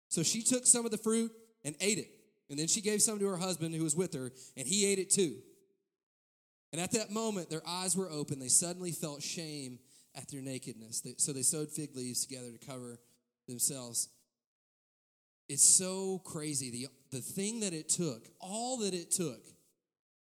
So 0.07 0.23
she 0.23 0.41
took 0.41 0.65
some 0.65 0.85
of 0.85 0.91
the 0.91 0.97
fruit 0.97 1.29
and 1.65 1.75
ate 1.81 1.97
it. 1.97 2.09
And 2.49 2.57
then 2.57 2.69
she 2.69 2.79
gave 2.79 3.01
some 3.01 3.19
to 3.19 3.27
her 3.27 3.35
husband 3.35 3.75
who 3.75 3.83
was 3.83 3.97
with 3.97 4.13
her, 4.13 4.31
and 4.55 4.65
he 4.65 4.85
ate 4.85 4.99
it 4.99 5.09
too. 5.09 5.35
And 6.71 6.79
at 6.79 6.93
that 6.93 7.11
moment, 7.11 7.49
their 7.49 7.67
eyes 7.67 7.97
were 7.97 8.09
open. 8.09 8.39
They 8.39 8.47
suddenly 8.47 8.93
felt 8.93 9.21
shame 9.21 9.79
at 10.15 10.29
their 10.29 10.41
nakedness. 10.41 11.03
So 11.17 11.33
they 11.33 11.41
sewed 11.41 11.69
fig 11.69 11.97
leaves 11.97 12.25
together 12.25 12.49
to 12.49 12.65
cover 12.65 12.97
themselves. 13.45 14.07
It's 15.49 15.63
so 15.63 16.21
crazy. 16.25 16.71
The, 16.71 16.87
the 17.11 17.21
thing 17.21 17.61
that 17.61 17.73
it 17.73 17.89
took, 17.89 18.27
all 18.39 18.77
that 18.79 18.93
it 18.93 19.11
took 19.11 19.41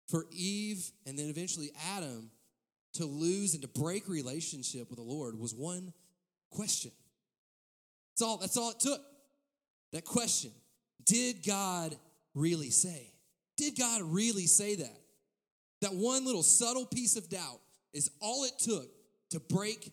for 0.09 0.27
Eve 0.31 0.91
and 1.07 1.19
then 1.19 1.29
eventually 1.29 1.71
Adam 1.97 2.31
to 2.95 3.05
lose 3.05 3.55
and 3.55 3.63
to 3.63 3.69
break 3.69 4.09
relationship 4.09 4.89
with 4.89 4.97
the 4.97 5.05
Lord 5.05 5.39
was 5.39 5.55
one 5.55 5.93
question. 6.51 6.91
That's 8.13 8.23
all, 8.23 8.39
that's 8.39 8.57
all 8.57 8.71
it 8.71 8.81
took. 8.81 9.01
That 9.93 10.05
question. 10.05 10.51
Did 11.05 11.45
God 11.47 11.97
really 12.35 12.71
say? 12.71 13.13
Did 13.57 13.79
God 13.79 14.03
really 14.03 14.47
say 14.47 14.77
that? 14.77 15.01
That 15.83 15.95
one 15.95 16.25
little 16.25 16.43
subtle 16.43 16.87
piece 16.87 17.17
of 17.17 17.29
doubt 17.29 17.61
is 17.93 18.11
all 18.21 18.45
it 18.45 18.59
took 18.59 18.89
to 19.31 19.41
break 19.41 19.93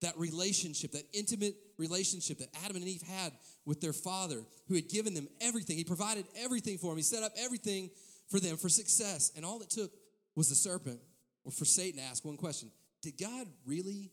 that 0.00 0.16
relationship, 0.16 0.92
that 0.92 1.04
intimate 1.12 1.54
relationship 1.78 2.38
that 2.38 2.48
Adam 2.64 2.76
and 2.76 2.86
Eve 2.86 3.02
had 3.02 3.32
with 3.68 3.82
their 3.82 3.92
father, 3.92 4.42
who 4.66 4.74
had 4.74 4.88
given 4.88 5.12
them 5.12 5.28
everything. 5.42 5.76
He 5.76 5.84
provided 5.84 6.24
everything 6.42 6.78
for 6.78 6.88
them, 6.88 6.96
he 6.96 7.02
set 7.02 7.22
up 7.22 7.32
everything 7.38 7.90
for 8.28 8.40
them 8.40 8.56
for 8.56 8.70
success. 8.70 9.30
And 9.36 9.44
all 9.44 9.60
it 9.60 9.68
took 9.68 9.92
was 10.34 10.48
the 10.48 10.54
serpent, 10.54 10.98
or 11.44 11.52
for 11.52 11.66
Satan 11.66 12.00
to 12.00 12.06
ask 12.06 12.24
one 12.24 12.38
question 12.38 12.70
Did 13.02 13.18
God 13.20 13.46
really, 13.66 14.10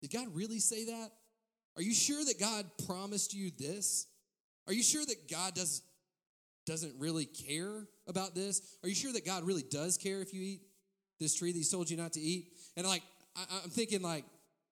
did 0.00 0.12
God 0.12 0.28
really 0.32 0.60
say 0.60 0.86
that? 0.86 1.10
Are 1.76 1.82
you 1.82 1.92
sure 1.92 2.24
that 2.24 2.38
God 2.38 2.64
promised 2.86 3.34
you 3.34 3.50
this? 3.58 4.06
Are 4.68 4.72
you 4.72 4.82
sure 4.82 5.04
that 5.04 5.28
God 5.28 5.54
does, 5.54 5.82
doesn't 6.66 6.94
really 6.98 7.24
care 7.24 7.88
about 8.06 8.34
this? 8.36 8.62
Are 8.84 8.88
you 8.88 8.94
sure 8.94 9.12
that 9.12 9.26
God 9.26 9.42
really 9.42 9.64
does 9.68 9.96
care 9.96 10.20
if 10.20 10.32
you 10.32 10.42
eat 10.42 10.60
this 11.18 11.34
tree 11.34 11.50
that 11.50 11.58
He's 11.58 11.70
told 11.70 11.90
you 11.90 11.96
not 11.96 12.12
to 12.12 12.20
eat? 12.20 12.52
And 12.76 12.86
like, 12.86 13.02
I, 13.34 13.44
I'm 13.64 13.70
thinking, 13.70 14.00
like, 14.00 14.24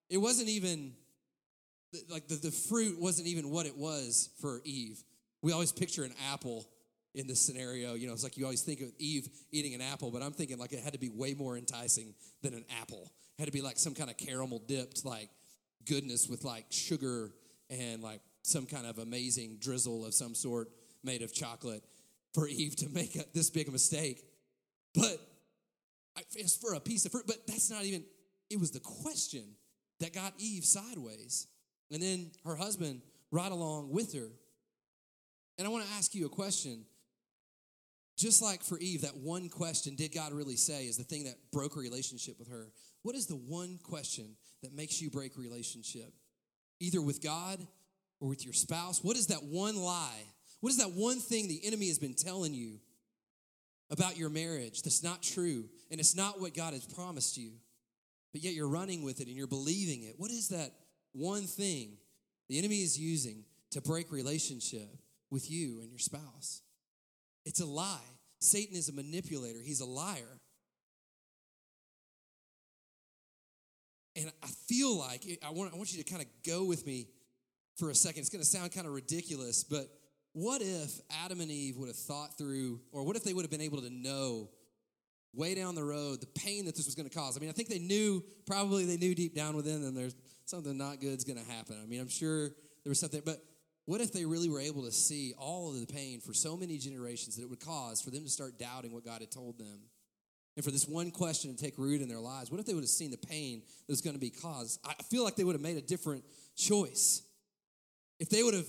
it 0.09 0.19
wasn't 0.19 0.51
even 0.51 0.93
like 2.09 2.29
the, 2.29 2.37
the 2.37 2.51
fruit 2.51 3.01
wasn't 3.01 3.29
even 3.29 3.51
what 3.51 3.67
it 3.67 3.77
was 3.77 4.31
for 4.41 4.61
Eve. 4.65 5.03
We 5.43 5.53
always 5.53 5.73
picture 5.73 6.05
an 6.05 6.15
apple 6.33 6.69
in 7.15 7.27
this 7.27 7.41
scenario. 7.41 7.95
You 7.95 8.07
know, 8.07 8.13
it's 8.13 8.23
like 8.23 8.37
you 8.37 8.45
always 8.45 8.63
think 8.63 8.81
of 8.81 8.93
Eve 8.99 9.29
eating 9.51 9.75
an 9.75 9.81
apple, 9.81 10.11
but 10.11 10.23
I'm 10.23 10.33
thinking 10.33 10.59
like 10.59 10.73
it 10.73 10.81
had 10.81 10.93
to 10.93 10.99
be 10.99 11.09
way 11.09 11.35
more 11.35 11.57
enticing 11.57 12.15
than 12.43 12.55
an 12.55 12.65
apple. 12.81 13.13
It 13.39 13.43
had 13.43 13.47
to 13.47 13.53
be 13.53 13.63
like 13.63 13.79
some 13.79 13.95
kind 13.95 14.11
of 14.11 14.17
caramel 14.17 14.61
dipped 14.67 15.05
like 15.05 15.29
goodness 15.87 16.29
with 16.29 16.45
like 16.45 16.67
sugar 16.71 17.33
and 17.69 18.03
like 18.03 18.21
some 18.43 18.67
kind 18.67 18.87
of 18.87 18.99
amazing 18.99 19.59
drizzle 19.61 20.05
of 20.05 20.15
some 20.15 20.35
sort 20.35 20.69
made 21.03 21.23
of 21.23 21.33
chocolate 21.33 21.83
for 22.35 22.47
Eve 22.47 22.77
to 22.77 22.89
make 22.93 23.17
a, 23.17 23.25
this 23.35 23.51
big 23.51 23.69
a 23.69 23.73
mistake. 23.73 24.23
But 24.95 25.19
it's 26.35 26.57
for 26.57 26.75
a 26.75 26.81
piece 26.81 27.07
of 27.07 27.13
fruit, 27.13 27.25
but 27.27 27.47
that's 27.47 27.71
not 27.71 27.85
even, 27.85 28.05
it 28.51 28.59
was 28.59 28.73
the 28.73 28.81
question 28.81 29.45
that 30.01 30.13
got 30.13 30.33
Eve 30.39 30.65
sideways. 30.65 31.47
And 31.91 32.03
then 32.03 32.31
her 32.45 32.57
husband 32.57 33.03
right 33.31 33.51
along 33.51 33.91
with 33.91 34.15
her. 34.15 34.29
And 35.59 35.67
I 35.67 35.71
want 35.71 35.87
to 35.87 35.93
ask 35.95 36.15
you 36.15 36.27
a 36.27 36.31
question. 36.31 36.85
Just 38.17 38.43
like 38.43 38.63
for 38.63 38.79
Eve, 38.79 39.03
that 39.03 39.17
one 39.17 39.49
question, 39.49 39.95
did 39.95 40.13
God 40.15 40.33
really 40.33 40.57
say, 40.57 40.85
is 40.85 40.97
the 40.97 41.05
thing 41.05 41.25
that 41.25 41.37
broke 41.53 41.77
a 41.77 41.81
relationship 41.81 42.39
with 42.39 42.49
her. 42.49 42.71
What 43.03 43.15
is 43.15 43.27
the 43.27 43.37
one 43.37 43.79
question 43.83 44.37
that 44.63 44.75
makes 44.75 45.01
you 45.01 45.11
break 45.11 45.39
relationship? 45.39 46.13
Either 46.81 47.01
with 47.01 47.23
God 47.23 47.67
or 48.21 48.29
with 48.29 48.45
your 48.45 48.53
spouse? 48.53 49.03
What 49.03 49.17
is 49.17 49.29
that 49.29 49.43
one 49.43 49.77
lie? 49.77 50.25
What 50.61 50.71
is 50.71 50.79
that 50.79 50.93
one 50.93 51.19
thing 51.19 51.49
the 51.49 51.65
enemy 51.65 51.89
has 51.89 51.99
been 51.99 52.15
telling 52.15 52.53
you 52.53 52.79
about 53.91 54.19
your 54.19 54.29
marriage 54.29 54.83
that's 54.83 55.03
not 55.03 55.23
true 55.23 55.65
and 55.91 55.99
it's 55.99 56.15
not 56.15 56.41
what 56.41 56.55
God 56.55 56.75
has 56.75 56.85
promised 56.85 57.39
you? 57.39 57.53
But 58.33 58.43
yet 58.43 58.53
you're 58.53 58.69
running 58.69 59.03
with 59.03 59.21
it 59.21 59.29
and 59.29 59.37
you're 59.37 59.47
believing 59.47 60.03
it. 60.03 60.15
What 60.19 60.31
is 60.31 60.49
that 60.49 60.73
one 61.13 61.43
thing 61.43 61.97
the 62.49 62.59
enemy 62.59 62.83
is 62.83 62.99
using 62.99 63.45
to 63.71 63.81
break 63.81 64.11
relationship 64.11 64.89
with 65.31 65.51
you 65.51 65.81
and 65.81 65.91
your 65.91 65.99
spouse? 65.99 66.63
It's 67.45 67.61
a 67.61 67.67
lie. 67.67 67.99
Satan 68.41 68.77
is 68.77 68.89
a 68.89 68.93
manipulator, 68.93 69.61
he's 69.63 69.81
a 69.81 69.87
liar. 69.87 70.41
And 74.17 74.31
I 74.43 74.49
feel 74.67 74.99
like 74.99 75.25
I 75.47 75.51
want, 75.51 75.73
I 75.73 75.77
want 75.77 75.95
you 75.95 76.03
to 76.03 76.11
kind 76.11 76.23
of 76.23 76.29
go 76.45 76.65
with 76.65 76.87
me 76.87 77.07
for 77.77 77.91
a 77.91 77.95
second. 77.95 78.21
It's 78.21 78.29
going 78.29 78.43
to 78.43 78.49
sound 78.49 78.73
kind 78.73 78.87
of 78.87 78.93
ridiculous, 78.93 79.63
but 79.65 79.89
what 80.33 80.63
if 80.63 81.01
Adam 81.25 81.41
and 81.41 81.51
Eve 81.51 81.77
would 81.77 81.89
have 81.89 81.97
thought 81.97 82.37
through, 82.37 82.81
or 82.93 83.05
what 83.05 83.17
if 83.17 83.25
they 83.25 83.33
would 83.33 83.43
have 83.43 83.51
been 83.51 83.61
able 83.61 83.81
to 83.83 83.91
know 83.91 84.49
way 85.33 85.55
down 85.55 85.75
the 85.75 85.85
road 85.85 86.21
the 86.21 86.27
pain 86.27 86.65
that 86.67 86.77
this 86.77 86.87
was 86.87 86.95
going 86.95 87.09
to 87.09 87.17
cause? 87.17 87.37
I 87.37 87.41
mean, 87.41 87.51
I 87.51 87.53
think 87.53 87.69
they 87.69 87.79
knew, 87.79 88.23
probably 88.47 88.85
they 88.85 88.97
knew 88.97 89.15
deep 89.15 89.35
down 89.35 89.57
within 89.57 89.83
them 89.83 89.95
there's 89.95 90.15
something 90.51 90.77
not 90.77 91.01
good 91.01 91.17
is 91.17 91.25
going 91.25 91.39
to 91.39 91.51
happen. 91.51 91.77
I 91.83 91.87
mean, 91.87 92.01
I'm 92.01 92.09
sure 92.09 92.49
there 92.83 92.91
was 92.91 92.99
something, 92.99 93.23
but 93.25 93.43
what 93.87 94.01
if 94.01 94.13
they 94.13 94.25
really 94.25 94.49
were 94.49 94.61
able 94.61 94.85
to 94.85 94.93
see 94.93 95.33
all 95.39 95.71
of 95.71 95.81
the 95.81 95.87
pain 95.87 96.21
for 96.21 96.35
so 96.35 96.57
many 96.57 96.77
generations 96.77 97.37
that 97.37 97.43
it 97.43 97.51
would 97.51 97.65
cause 97.65 98.03
for 98.03 98.11
them 98.11 98.25
to 98.25 98.29
start 98.29 98.59
doubting 98.59 98.93
what 98.93 99.05
God 99.05 99.21
had 99.21 99.31
told 99.31 99.59
them? 99.59 99.81
And 100.57 100.65
for 100.65 100.73
this 100.73 100.87
one 100.87 101.11
question 101.11 101.55
to 101.55 101.63
take 101.63 101.79
root 101.79 102.03
in 102.03 102.09
their 102.09 102.19
lives, 102.19 102.51
what 102.51 102.59
if 102.61 102.67
they 102.67 102.75
would 102.75 102.83
have 102.83 102.91
seen 102.91 103.11
the 103.11 103.17
pain 103.17 103.63
that 103.87 103.93
was 103.93 104.01
going 104.01 104.15
to 104.15 104.21
be 104.21 104.31
caused? 104.31 104.81
I 104.85 104.95
feel 105.05 105.25
like 105.25 105.37
they 105.37 105.45
would 105.45 105.55
have 105.55 105.63
made 105.63 105.77
a 105.77 105.83
different 105.83 106.25
choice. 106.57 107.23
If 108.19 108.29
they 108.29 108.43
would 108.43 108.55
have 108.55 108.69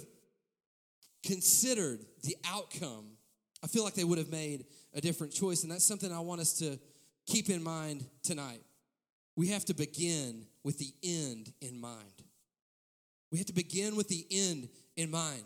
considered 1.25 2.05
the 2.23 2.37
outcome, 2.47 3.17
I 3.63 3.67
feel 3.67 3.83
like 3.83 3.95
they 3.95 4.03
would 4.03 4.19
have 4.19 4.31
made 4.31 4.65
a 4.93 5.01
different 5.01 5.33
choice. 5.33 5.63
And 5.63 5.71
that's 5.71 5.83
something 5.83 6.11
I 6.11 6.19
want 6.19 6.41
us 6.41 6.53
to 6.59 6.79
keep 7.25 7.49
in 7.49 7.63
mind 7.63 8.05
tonight. 8.23 8.61
We 9.35 9.47
have 9.47 9.65
to 9.65 9.73
begin 9.73 10.45
with 10.63 10.77
the 10.77 10.93
end 11.03 11.51
in 11.61 11.79
mind. 11.79 12.23
We 13.31 13.37
have 13.37 13.47
to 13.47 13.53
begin 13.53 13.95
with 13.95 14.07
the 14.07 14.25
end 14.29 14.69
in 14.95 15.09
mind. 15.09 15.43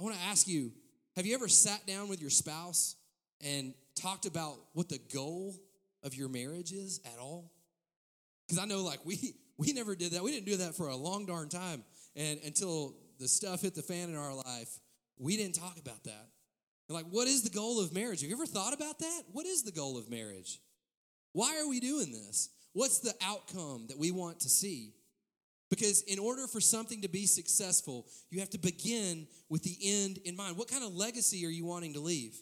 I 0.00 0.04
want 0.04 0.16
to 0.16 0.22
ask 0.22 0.48
you 0.48 0.72
have 1.16 1.26
you 1.26 1.34
ever 1.34 1.48
sat 1.48 1.84
down 1.84 2.08
with 2.08 2.20
your 2.20 2.30
spouse 2.30 2.94
and 3.40 3.74
talked 3.96 4.24
about 4.24 4.54
what 4.72 4.88
the 4.88 5.00
goal 5.12 5.56
of 6.04 6.14
your 6.14 6.28
marriage 6.28 6.70
is 6.70 7.00
at 7.04 7.18
all? 7.20 7.50
Because 8.46 8.62
I 8.62 8.66
know, 8.66 8.84
like, 8.84 9.00
we, 9.04 9.34
we 9.58 9.72
never 9.72 9.96
did 9.96 10.12
that. 10.12 10.22
We 10.22 10.30
didn't 10.30 10.46
do 10.46 10.58
that 10.58 10.76
for 10.76 10.88
a 10.88 10.96
long 10.96 11.26
darn 11.26 11.48
time. 11.48 11.82
And 12.14 12.38
until 12.44 12.94
the 13.18 13.26
stuff 13.26 13.62
hit 13.62 13.74
the 13.74 13.82
fan 13.82 14.10
in 14.10 14.16
our 14.16 14.32
life, 14.32 14.78
we 15.18 15.36
didn't 15.36 15.56
talk 15.56 15.76
about 15.78 16.04
that. 16.04 16.28
And 16.88 16.94
like, 16.94 17.06
what 17.10 17.26
is 17.26 17.42
the 17.42 17.50
goal 17.50 17.80
of 17.80 17.92
marriage? 17.92 18.20
Have 18.20 18.30
you 18.30 18.36
ever 18.36 18.46
thought 18.46 18.72
about 18.72 19.00
that? 19.00 19.22
What 19.32 19.44
is 19.44 19.64
the 19.64 19.72
goal 19.72 19.98
of 19.98 20.08
marriage? 20.08 20.60
Why 21.32 21.60
are 21.60 21.68
we 21.68 21.80
doing 21.80 22.12
this? 22.12 22.48
What's 22.78 23.00
the 23.00 23.12
outcome 23.26 23.86
that 23.88 23.98
we 23.98 24.12
want 24.12 24.38
to 24.38 24.48
see? 24.48 24.92
Because 25.68 26.02
in 26.02 26.20
order 26.20 26.46
for 26.46 26.60
something 26.60 27.02
to 27.02 27.08
be 27.08 27.26
successful, 27.26 28.06
you 28.30 28.38
have 28.38 28.50
to 28.50 28.58
begin 28.58 29.26
with 29.48 29.64
the 29.64 29.76
end 29.82 30.18
in 30.24 30.36
mind. 30.36 30.56
What 30.56 30.70
kind 30.70 30.84
of 30.84 30.94
legacy 30.94 31.44
are 31.44 31.50
you 31.50 31.66
wanting 31.66 31.94
to 31.94 32.00
leave? 32.00 32.40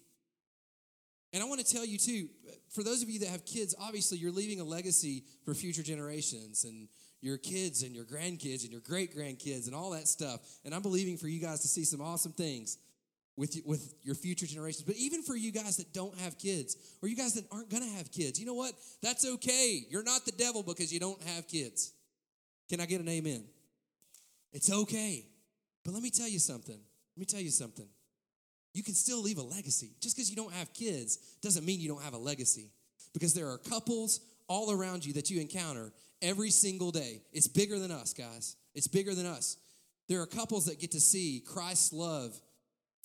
And 1.32 1.42
I 1.42 1.46
want 1.46 1.64
to 1.64 1.72
tell 1.72 1.86
you 1.86 1.96
too, 1.96 2.28
for 2.68 2.82
those 2.82 3.02
of 3.02 3.08
you 3.08 3.20
that 3.20 3.30
have 3.30 3.46
kids, 3.46 3.74
obviously 3.80 4.18
you're 4.18 4.30
leaving 4.30 4.60
a 4.60 4.64
legacy 4.64 5.24
for 5.46 5.54
future 5.54 5.82
generations 5.82 6.64
and 6.64 6.88
your 7.22 7.38
kids 7.38 7.82
and 7.82 7.94
your 7.94 8.04
grandkids 8.04 8.62
and 8.64 8.70
your 8.70 8.82
great 8.82 9.16
grandkids 9.16 9.68
and 9.68 9.74
all 9.74 9.92
that 9.92 10.06
stuff. 10.06 10.40
And 10.66 10.74
I'm 10.74 10.82
believing 10.82 11.16
for 11.16 11.28
you 11.28 11.40
guys 11.40 11.62
to 11.62 11.68
see 11.68 11.84
some 11.84 12.02
awesome 12.02 12.32
things 12.32 12.76
with, 13.36 13.60
with 13.64 13.94
your 14.02 14.14
future 14.14 14.46
generations. 14.46 14.84
But 14.84 14.96
even 14.96 15.22
for 15.22 15.36
you 15.36 15.52
guys 15.52 15.76
that 15.76 15.92
don't 15.92 16.16
have 16.20 16.38
kids 16.38 16.76
or 17.02 17.08
you 17.08 17.16
guys 17.16 17.34
that 17.34 17.44
aren't 17.52 17.70
going 17.70 17.82
to 17.82 17.96
have 17.96 18.10
kids, 18.10 18.40
you 18.40 18.46
know 18.46 18.54
what? 18.54 18.72
That's 19.02 19.26
okay. 19.26 19.84
You're 19.90 20.02
not 20.02 20.24
the 20.24 20.32
devil 20.32 20.62
because 20.62 20.92
you 20.92 21.00
don't 21.00 21.22
have 21.34 21.46
kids. 21.46 21.92
Can 22.68 22.80
I 22.80 22.86
get 22.86 23.00
an 23.00 23.08
amen? 23.08 23.44
It's 24.52 24.72
okay. 24.72 25.26
But 25.84 25.92
let 25.94 26.02
me 26.02 26.10
tell 26.10 26.28
you 26.28 26.38
something. 26.38 26.78
Let 27.16 27.20
me 27.20 27.26
tell 27.26 27.40
you 27.40 27.50
something. 27.50 27.86
You 28.72 28.82
can 28.82 28.94
still 28.94 29.22
leave 29.22 29.38
a 29.38 29.42
legacy. 29.42 29.92
Just 30.00 30.16
because 30.16 30.28
you 30.30 30.36
don't 30.36 30.52
have 30.52 30.72
kids 30.72 31.18
doesn't 31.42 31.64
mean 31.64 31.80
you 31.80 31.88
don't 31.88 32.02
have 32.02 32.14
a 32.14 32.18
legacy. 32.18 32.70
Because 33.12 33.34
there 33.34 33.48
are 33.48 33.58
couples 33.58 34.20
all 34.48 34.70
around 34.70 35.04
you 35.04 35.12
that 35.14 35.30
you 35.30 35.40
encounter 35.40 35.92
every 36.22 36.50
single 36.50 36.90
day. 36.90 37.22
It's 37.32 37.48
bigger 37.48 37.78
than 37.78 37.90
us, 37.90 38.12
guys. 38.12 38.56
It's 38.74 38.88
bigger 38.88 39.14
than 39.14 39.26
us. 39.26 39.56
There 40.08 40.20
are 40.20 40.26
couples 40.26 40.66
that 40.66 40.78
get 40.78 40.92
to 40.92 41.00
see 41.00 41.42
Christ's 41.46 41.92
love 41.92 42.38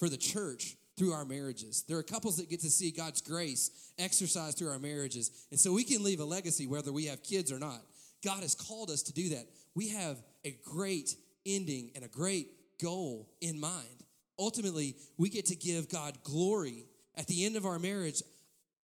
for 0.01 0.09
the 0.09 0.17
church 0.17 0.77
through 0.97 1.13
our 1.13 1.25
marriages. 1.25 1.83
There 1.87 1.95
are 1.99 2.03
couples 2.03 2.37
that 2.37 2.49
get 2.49 2.61
to 2.61 2.71
see 2.71 2.89
God's 2.89 3.21
grace 3.21 3.69
exercised 3.99 4.57
through 4.57 4.71
our 4.71 4.79
marriages. 4.79 5.29
And 5.51 5.59
so 5.59 5.73
we 5.73 5.83
can 5.83 6.01
leave 6.01 6.19
a 6.19 6.25
legacy 6.25 6.65
whether 6.65 6.91
we 6.91 7.05
have 7.05 7.21
kids 7.21 7.51
or 7.51 7.59
not. 7.59 7.79
God 8.25 8.41
has 8.41 8.55
called 8.55 8.89
us 8.89 9.03
to 9.03 9.13
do 9.13 9.29
that. 9.29 9.45
We 9.75 9.89
have 9.89 10.17
a 10.43 10.57
great 10.65 11.15
ending 11.45 11.91
and 11.93 12.03
a 12.03 12.07
great 12.07 12.47
goal 12.81 13.29
in 13.41 13.59
mind. 13.59 14.03
Ultimately, 14.39 14.95
we 15.19 15.29
get 15.29 15.45
to 15.45 15.55
give 15.55 15.87
God 15.87 16.17
glory 16.23 16.85
at 17.13 17.27
the 17.27 17.45
end 17.45 17.55
of 17.55 17.67
our 17.67 17.77
marriage. 17.77 18.23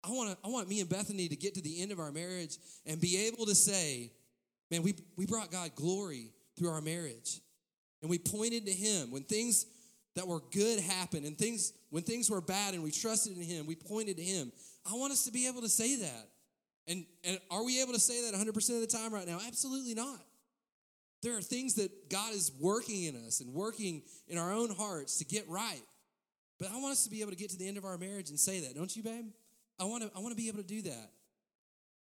I 0.02 0.12
want 0.12 0.38
I 0.42 0.48
want 0.48 0.66
me 0.66 0.80
and 0.80 0.88
Bethany 0.88 1.28
to 1.28 1.36
get 1.36 1.54
to 1.56 1.60
the 1.60 1.82
end 1.82 1.92
of 1.92 2.00
our 2.00 2.10
marriage 2.10 2.56
and 2.86 2.98
be 3.02 3.26
able 3.26 3.44
to 3.44 3.54
say, 3.54 4.12
man, 4.70 4.82
we, 4.82 4.94
we 5.18 5.26
brought 5.26 5.52
God 5.52 5.74
glory 5.74 6.30
through 6.56 6.70
our 6.70 6.80
marriage. 6.80 7.40
And 8.00 8.08
we 8.08 8.18
pointed 8.18 8.64
to 8.64 8.72
him 8.72 9.10
when 9.10 9.24
things 9.24 9.66
that 10.14 10.26
were 10.26 10.40
good 10.50 10.80
happened 10.80 11.24
and 11.24 11.38
things 11.38 11.72
when 11.90 12.02
things 12.02 12.30
were 12.30 12.40
bad 12.40 12.74
and 12.74 12.82
we 12.82 12.90
trusted 12.90 13.36
in 13.36 13.42
him, 13.42 13.66
we 13.66 13.74
pointed 13.74 14.16
to 14.16 14.22
him. 14.22 14.52
I 14.90 14.94
want 14.94 15.12
us 15.12 15.24
to 15.24 15.32
be 15.32 15.46
able 15.46 15.60
to 15.62 15.68
say 15.68 15.96
that. 15.96 16.28
And, 16.88 17.04
and 17.24 17.38
are 17.50 17.64
we 17.64 17.80
able 17.80 17.92
to 17.92 18.00
say 18.00 18.30
that 18.30 18.34
100% 18.34 18.56
of 18.74 18.80
the 18.80 18.86
time 18.86 19.12
right 19.14 19.26
now? 19.26 19.38
Absolutely 19.46 19.94
not. 19.94 20.20
There 21.22 21.36
are 21.36 21.42
things 21.42 21.74
that 21.74 22.10
God 22.10 22.34
is 22.34 22.50
working 22.58 23.04
in 23.04 23.14
us 23.26 23.40
and 23.40 23.54
working 23.54 24.02
in 24.26 24.38
our 24.38 24.52
own 24.52 24.70
hearts 24.70 25.18
to 25.18 25.24
get 25.24 25.48
right. 25.48 25.82
But 26.58 26.70
I 26.72 26.80
want 26.80 26.92
us 26.92 27.04
to 27.04 27.10
be 27.10 27.20
able 27.20 27.30
to 27.30 27.36
get 27.36 27.50
to 27.50 27.58
the 27.58 27.68
end 27.68 27.76
of 27.76 27.84
our 27.84 27.96
marriage 27.96 28.30
and 28.30 28.38
say 28.38 28.60
that, 28.60 28.74
don't 28.74 28.94
you, 28.96 29.02
babe? 29.02 29.26
I 29.78 29.84
want 29.84 30.02
to, 30.02 30.10
I 30.16 30.20
want 30.20 30.30
to 30.32 30.36
be 30.36 30.48
able 30.48 30.58
to 30.58 30.66
do 30.66 30.82
that. 30.82 31.10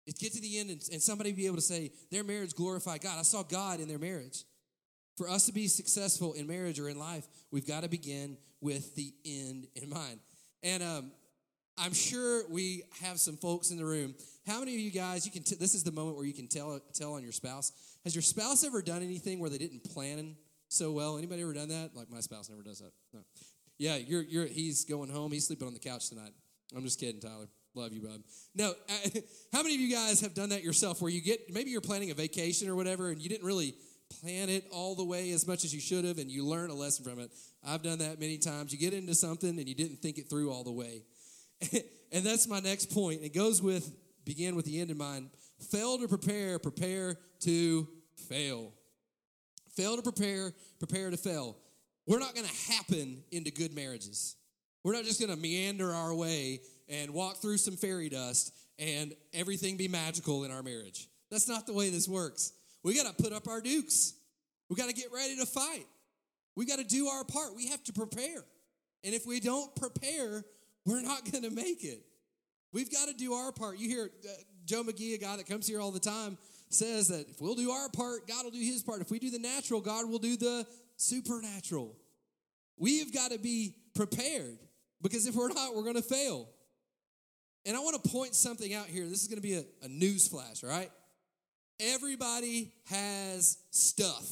It 0.05 0.17
get 0.19 0.33
to 0.33 0.41
the 0.41 0.59
end 0.59 0.69
and, 0.69 0.81
and 0.91 1.01
somebody 1.01 1.31
be 1.31 1.47
able 1.47 1.57
to 1.57 1.61
say 1.61 1.91
their 2.11 2.23
marriage 2.23 2.55
glorified 2.55 3.01
God. 3.01 3.19
I 3.19 3.23
saw 3.23 3.43
God 3.43 3.79
in 3.79 3.87
their 3.87 3.99
marriage. 3.99 4.43
For 5.17 5.27
us 5.27 5.47
to 5.47 5.51
be 5.51 5.67
successful 5.67 6.33
in 6.33 6.45
marriage 6.45 6.79
or 6.79 6.89
in 6.89 6.99
life, 6.99 7.27
we've 7.51 7.67
got 7.67 7.81
to 7.81 7.89
begin 7.89 8.37
with 8.61 8.95
the 8.95 9.11
end 9.25 9.67
in 9.75 9.89
mind. 9.89 10.19
And 10.61 10.83
um, 10.83 11.11
I'm 11.77 11.93
sure 11.93 12.43
we 12.49 12.83
have 13.01 13.19
some 13.19 13.35
folks 13.35 13.71
in 13.71 13.77
the 13.77 13.85
room. 13.85 14.13
How 14.45 14.59
many 14.59 14.75
of 14.75 14.79
you 14.79 14.91
guys, 14.91 15.25
you 15.25 15.31
can, 15.31 15.43
t- 15.43 15.55
this 15.55 15.73
is 15.73 15.83
the 15.83 15.91
moment 15.91 16.17
where 16.17 16.25
you 16.25 16.33
can 16.33 16.47
tell, 16.47 16.79
tell 16.93 17.13
on 17.13 17.23
your 17.23 17.31
spouse. 17.31 17.71
Has 18.03 18.15
your 18.15 18.21
spouse 18.21 18.63
ever 18.63 18.81
done 18.81 19.01
anything 19.01 19.39
where 19.39 19.49
they 19.49 19.57
didn't 19.57 19.83
plan 19.83 20.35
so 20.69 20.91
well? 20.91 21.17
Anybody 21.17 21.41
ever 21.41 21.53
done 21.53 21.69
that? 21.69 21.91
Like 21.95 22.11
my 22.11 22.19
spouse 22.19 22.49
never 22.49 22.61
does 22.61 22.79
that. 22.79 22.91
No. 23.11 23.21
Yeah, 23.79 23.97
you're, 23.97 24.23
you're, 24.23 24.45
he's 24.45 24.85
going 24.85 25.09
home. 25.09 25.31
He's 25.31 25.47
sleeping 25.47 25.67
on 25.67 25.73
the 25.73 25.79
couch 25.79 26.09
tonight. 26.09 26.31
I'm 26.75 26.83
just 26.83 26.99
kidding, 26.99 27.21
Tyler. 27.21 27.47
Love 27.75 27.93
you, 27.93 28.01
bud. 28.01 28.23
No, 28.55 28.73
how 29.53 29.61
many 29.61 29.75
of 29.75 29.81
you 29.81 29.93
guys 29.93 30.21
have 30.21 30.33
done 30.33 30.49
that 30.49 30.63
yourself 30.63 31.01
where 31.01 31.11
you 31.11 31.21
get, 31.21 31.53
maybe 31.53 31.69
you're 31.69 31.81
planning 31.81 32.09
a 32.09 32.15
vacation 32.15 32.69
or 32.69 32.75
whatever 32.75 33.09
and 33.09 33.21
you 33.21 33.29
didn't 33.29 33.45
really 33.45 33.75
plan 34.09 34.49
it 34.49 34.65
all 34.71 34.95
the 34.95 35.03
way 35.03 35.31
as 35.31 35.47
much 35.47 35.63
as 35.63 35.73
you 35.73 35.79
should 35.79 36.05
have 36.05 36.17
and 36.17 36.29
you 36.29 36.45
learn 36.45 36.69
a 36.69 36.73
lesson 36.73 37.05
from 37.05 37.19
it? 37.19 37.31
I've 37.65 37.83
done 37.83 37.99
that 37.99 38.19
many 38.19 38.37
times. 38.37 38.71
You 38.71 38.79
get 38.79 38.93
into 38.93 39.15
something 39.15 39.49
and 39.49 39.67
you 39.67 39.75
didn't 39.75 39.97
think 39.97 40.17
it 40.17 40.29
through 40.29 40.51
all 40.51 40.63
the 40.63 40.71
way. 40.71 41.03
and 42.11 42.25
that's 42.25 42.47
my 42.47 42.59
next 42.59 42.93
point. 42.93 43.21
It 43.23 43.33
goes 43.33 43.61
with, 43.61 43.91
begin 44.25 44.55
with 44.55 44.65
the 44.65 44.79
end 44.79 44.91
in 44.91 44.97
mind. 44.97 45.29
Fail 45.71 45.97
to 45.97 46.07
prepare, 46.07 46.59
prepare 46.59 47.17
to 47.41 47.87
fail. 48.29 48.71
Fail 49.75 49.95
to 49.95 50.01
prepare, 50.01 50.53
prepare 50.79 51.09
to 51.09 51.17
fail. 51.17 51.57
We're 52.05 52.19
not 52.19 52.35
going 52.35 52.47
to 52.47 52.73
happen 52.73 53.23
into 53.31 53.51
good 53.51 53.75
marriages. 53.75 54.35
We're 54.83 54.93
not 54.93 55.03
just 55.03 55.19
going 55.19 55.33
to 55.33 55.39
meander 55.39 55.93
our 55.93 56.15
way 56.15 56.61
and 56.87 57.11
walk 57.13 57.37
through 57.41 57.57
some 57.57 57.75
fairy 57.75 58.09
dust 58.09 58.53
and 58.79 59.13
everything 59.33 59.75
be 59.75 59.87
magical 59.87 60.43
in 60.43 60.51
our 60.51 60.63
marriage. 60.63 61.07
That's 61.29 61.49
not 61.49 61.67
the 61.67 61.73
way 61.73 61.89
this 61.89 62.07
works. 62.07 62.53
We 62.87 62.95
got 62.95 63.17
to 63.17 63.21
put 63.21 63.33
up 63.33 63.49
our 63.49 63.59
dukes. 63.59 64.13
We 64.69 64.77
got 64.77 64.87
to 64.87 64.95
get 64.95 65.11
ready 65.13 65.35
to 65.35 65.45
fight. 65.45 65.85
We 66.55 66.65
got 66.65 66.79
to 66.79 66.85
do 66.85 67.07
our 67.07 67.25
part. 67.25 67.53
We 67.53 67.67
have 67.67 67.83
to 67.83 67.91
prepare. 67.91 68.45
And 69.03 69.13
if 69.13 69.27
we 69.27 69.41
don't 69.41 69.75
prepare, 69.75 70.45
we're 70.85 71.01
not 71.01 71.29
going 71.31 71.43
to 71.43 71.49
make 71.49 71.83
it. 71.83 72.05
We've 72.71 72.89
got 72.89 73.09
to 73.09 73.13
do 73.13 73.33
our 73.33 73.51
part. 73.51 73.77
You 73.77 73.89
hear 73.89 74.09
uh, 74.23 74.31
Joe 74.63 74.83
McGee, 74.83 75.15
a 75.15 75.17
guy 75.17 75.35
that 75.35 75.47
comes 75.47 75.67
here 75.67 75.81
all 75.81 75.91
the 75.91 75.99
time, 75.99 76.37
says 76.69 77.09
that 77.09 77.29
if 77.29 77.41
we'll 77.41 77.55
do 77.55 77.71
our 77.71 77.89
part, 77.89 78.25
God 78.25 78.45
will 78.45 78.51
do 78.51 78.59
his 78.59 78.83
part. 78.83 79.01
If 79.01 79.11
we 79.11 79.19
do 79.19 79.31
the 79.31 79.39
natural, 79.39 79.81
God 79.81 80.09
will 80.09 80.19
do 80.19 80.37
the 80.37 80.65
supernatural. 80.95 81.93
We've 82.77 83.13
got 83.13 83.31
to 83.31 83.37
be 83.37 83.75
prepared 83.95 84.59
because 85.01 85.27
if 85.27 85.35
we're 85.35 85.51
not, 85.51 85.75
we're 85.75 85.83
going 85.83 85.95
to 85.95 86.01
fail. 86.01 86.47
And 87.65 87.75
I 87.75 87.81
want 87.81 88.01
to 88.01 88.09
point 88.09 88.33
something 88.33 88.73
out 88.73 88.85
here. 88.85 89.05
This 89.09 89.23
is 89.23 89.27
going 89.27 89.41
to 89.41 89.45
be 89.45 89.55
a, 89.55 89.65
a 89.83 89.89
news 89.89 90.29
flash, 90.29 90.63
all 90.63 90.69
right? 90.69 90.89
Everybody 91.79 92.71
has 92.85 93.57
stuff 93.71 94.29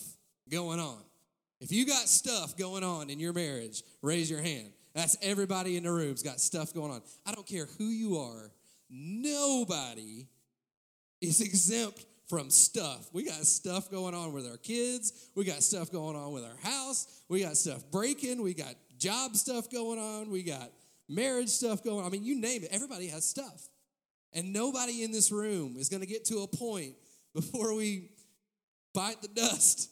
going 0.50 0.80
on. 0.80 1.02
If 1.60 1.72
you 1.72 1.86
got 1.86 2.08
stuff 2.08 2.58
going 2.58 2.84
on 2.84 3.10
in 3.10 3.20
your 3.20 3.34
marriage, 3.34 3.84
raise 4.02 4.30
your 4.30 4.42
hand. 4.42 4.72
That's 4.94 5.18
everybody 5.22 5.78
in 5.78 5.84
the 5.84 5.92
room's 5.92 6.24
got 6.24 6.40
stuff 6.40 6.74
going 6.74 6.92
on. 6.92 7.02
I 7.26 7.34
don't 7.34 7.46
care 7.46 7.68
who 7.78 7.86
you 7.86 8.18
are, 8.18 8.52
nobody 8.90 10.28
is 11.22 11.42
exempt 11.46 12.06
from 12.28 12.50
stuff. 12.50 13.10
We 13.14 13.26
got 13.26 13.46
stuff 13.46 13.92
going 13.92 14.16
on 14.16 14.34
with 14.34 14.48
our 14.48 14.58
kids. 14.58 15.30
We 15.36 15.46
got 15.46 15.62
stuff 15.62 15.92
going 15.92 16.16
on 16.16 16.32
with 16.34 16.44
our 16.44 16.58
house. 16.64 17.08
We 17.30 17.42
got 17.42 17.56
stuff 17.58 17.84
breaking. 17.92 18.42
We 18.42 18.54
got 18.54 18.74
job 18.98 19.36
stuff 19.36 19.70
going 19.70 20.00
on. 20.00 20.32
We 20.32 20.42
got 20.44 20.72
marriage 21.08 21.50
stuff 21.50 21.84
going 21.84 22.00
on. 22.00 22.06
I 22.06 22.10
mean, 22.10 22.24
you 22.24 22.40
name 22.40 22.64
it. 22.64 22.70
Everybody 22.72 23.08
has 23.08 23.26
stuff. 23.26 23.70
And 24.34 24.52
nobody 24.52 25.04
in 25.04 25.12
this 25.12 25.32
room 25.32 25.76
is 25.78 25.88
going 25.88 26.02
to 26.02 26.08
get 26.08 26.26
to 26.26 26.40
a 26.40 26.48
point 26.48 26.96
before 27.36 27.76
we 27.76 28.10
bite 28.94 29.22
the 29.22 29.28
dust 29.28 29.92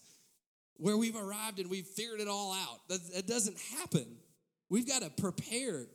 where 0.77 0.97
we've 0.97 1.15
arrived 1.15 1.59
and 1.59 1.69
we've 1.69 1.85
figured 1.85 2.19
it 2.19 2.27
all 2.27 2.53
out. 2.53 2.87
That, 2.87 3.13
that 3.13 3.27
doesn't 3.27 3.57
happen. 3.77 4.05
We've 4.69 4.87
got 4.87 5.03
to 5.03 5.09
prepare. 5.09 5.85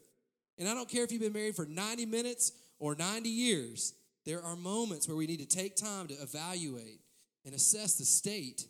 And 0.58 0.68
I 0.68 0.74
don't 0.74 0.88
care 0.88 1.02
if 1.02 1.10
you've 1.10 1.22
been 1.22 1.32
married 1.32 1.56
for 1.56 1.66
90 1.66 2.06
minutes 2.06 2.52
or 2.78 2.94
90 2.94 3.28
years, 3.28 3.94
there 4.24 4.42
are 4.42 4.54
moments 4.54 5.08
where 5.08 5.16
we 5.16 5.26
need 5.26 5.40
to 5.40 5.46
take 5.46 5.74
time 5.74 6.06
to 6.08 6.14
evaluate 6.14 7.00
and 7.44 7.54
assess 7.54 7.94
the 7.94 8.04
state 8.04 8.66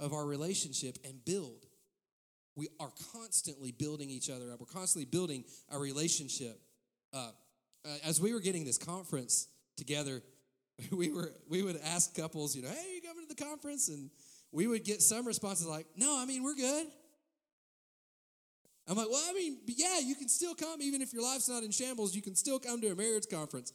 of 0.00 0.12
our 0.12 0.24
relationship 0.24 0.96
and 1.04 1.24
build. 1.24 1.66
We 2.56 2.68
are 2.80 2.90
constantly 3.12 3.70
building 3.70 4.10
each 4.10 4.30
other 4.30 4.50
up. 4.50 4.60
We're 4.60 4.66
constantly 4.66 5.04
building 5.04 5.44
our 5.70 5.78
relationship 5.78 6.58
up. 7.12 7.36
Uh, 7.84 7.90
as 8.04 8.20
we 8.20 8.32
were 8.32 8.40
getting 8.40 8.64
this 8.64 8.78
conference 8.78 9.48
together, 9.76 10.22
we 10.92 11.10
were 11.10 11.32
we 11.48 11.62
would 11.62 11.78
ask 11.84 12.14
couples, 12.14 12.54
you 12.54 12.62
know, 12.62 12.68
hey, 12.68 12.94
you 12.94 13.02
coming 13.02 13.26
to 13.26 13.34
the 13.34 13.42
conference? 13.42 13.88
And 13.88 14.10
we 14.52 14.66
would 14.66 14.84
get 14.84 15.02
some 15.02 15.26
responses 15.26 15.66
like, 15.66 15.86
no, 15.96 16.18
I 16.18 16.24
mean, 16.24 16.42
we're 16.42 16.54
good. 16.54 16.86
I'm 18.86 18.96
like, 18.96 19.08
well, 19.10 19.22
I 19.28 19.34
mean, 19.34 19.58
yeah, 19.66 19.98
you 19.98 20.14
can 20.14 20.28
still 20.28 20.54
come, 20.54 20.80
even 20.80 21.02
if 21.02 21.12
your 21.12 21.22
life's 21.22 21.48
not 21.48 21.62
in 21.62 21.70
shambles, 21.70 22.16
you 22.16 22.22
can 22.22 22.34
still 22.34 22.58
come 22.58 22.80
to 22.80 22.88
a 22.88 22.94
marriage 22.94 23.26
conference. 23.30 23.74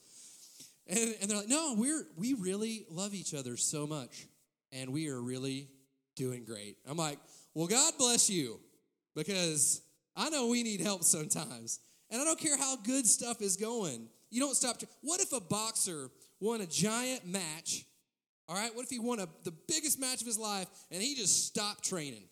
And, 0.88 1.14
and 1.20 1.30
they're 1.30 1.38
like, 1.38 1.48
no, 1.48 1.74
we're 1.78 2.04
we 2.16 2.34
really 2.34 2.84
love 2.90 3.14
each 3.14 3.32
other 3.32 3.56
so 3.56 3.86
much, 3.86 4.26
and 4.72 4.92
we 4.92 5.08
are 5.08 5.20
really 5.20 5.68
doing 6.16 6.44
great. 6.44 6.76
I'm 6.88 6.96
like, 6.96 7.18
well, 7.54 7.68
God 7.68 7.94
bless 7.96 8.28
you, 8.28 8.58
because 9.14 9.82
I 10.16 10.30
know 10.30 10.48
we 10.48 10.62
need 10.62 10.80
help 10.80 11.04
sometimes. 11.04 11.80
And 12.10 12.20
I 12.20 12.24
don't 12.24 12.38
care 12.38 12.58
how 12.58 12.76
good 12.76 13.06
stuff 13.06 13.40
is 13.40 13.56
going. 13.56 14.08
You 14.30 14.40
don't 14.40 14.54
stop. 14.54 14.76
What 15.00 15.20
if 15.20 15.32
a 15.32 15.40
boxer 15.40 16.10
won 16.40 16.60
a 16.60 16.66
giant 16.66 17.26
match? 17.26 17.84
All 18.48 18.56
right, 18.56 18.74
what 18.74 18.84
if 18.84 18.90
he 18.90 18.98
won 18.98 19.20
a, 19.20 19.28
the 19.44 19.54
biggest 19.68 19.98
match 19.98 20.20
of 20.20 20.26
his 20.26 20.38
life 20.38 20.68
and 20.90 21.02
he 21.02 21.14
just 21.14 21.46
stopped 21.46 21.84
training? 21.84 22.24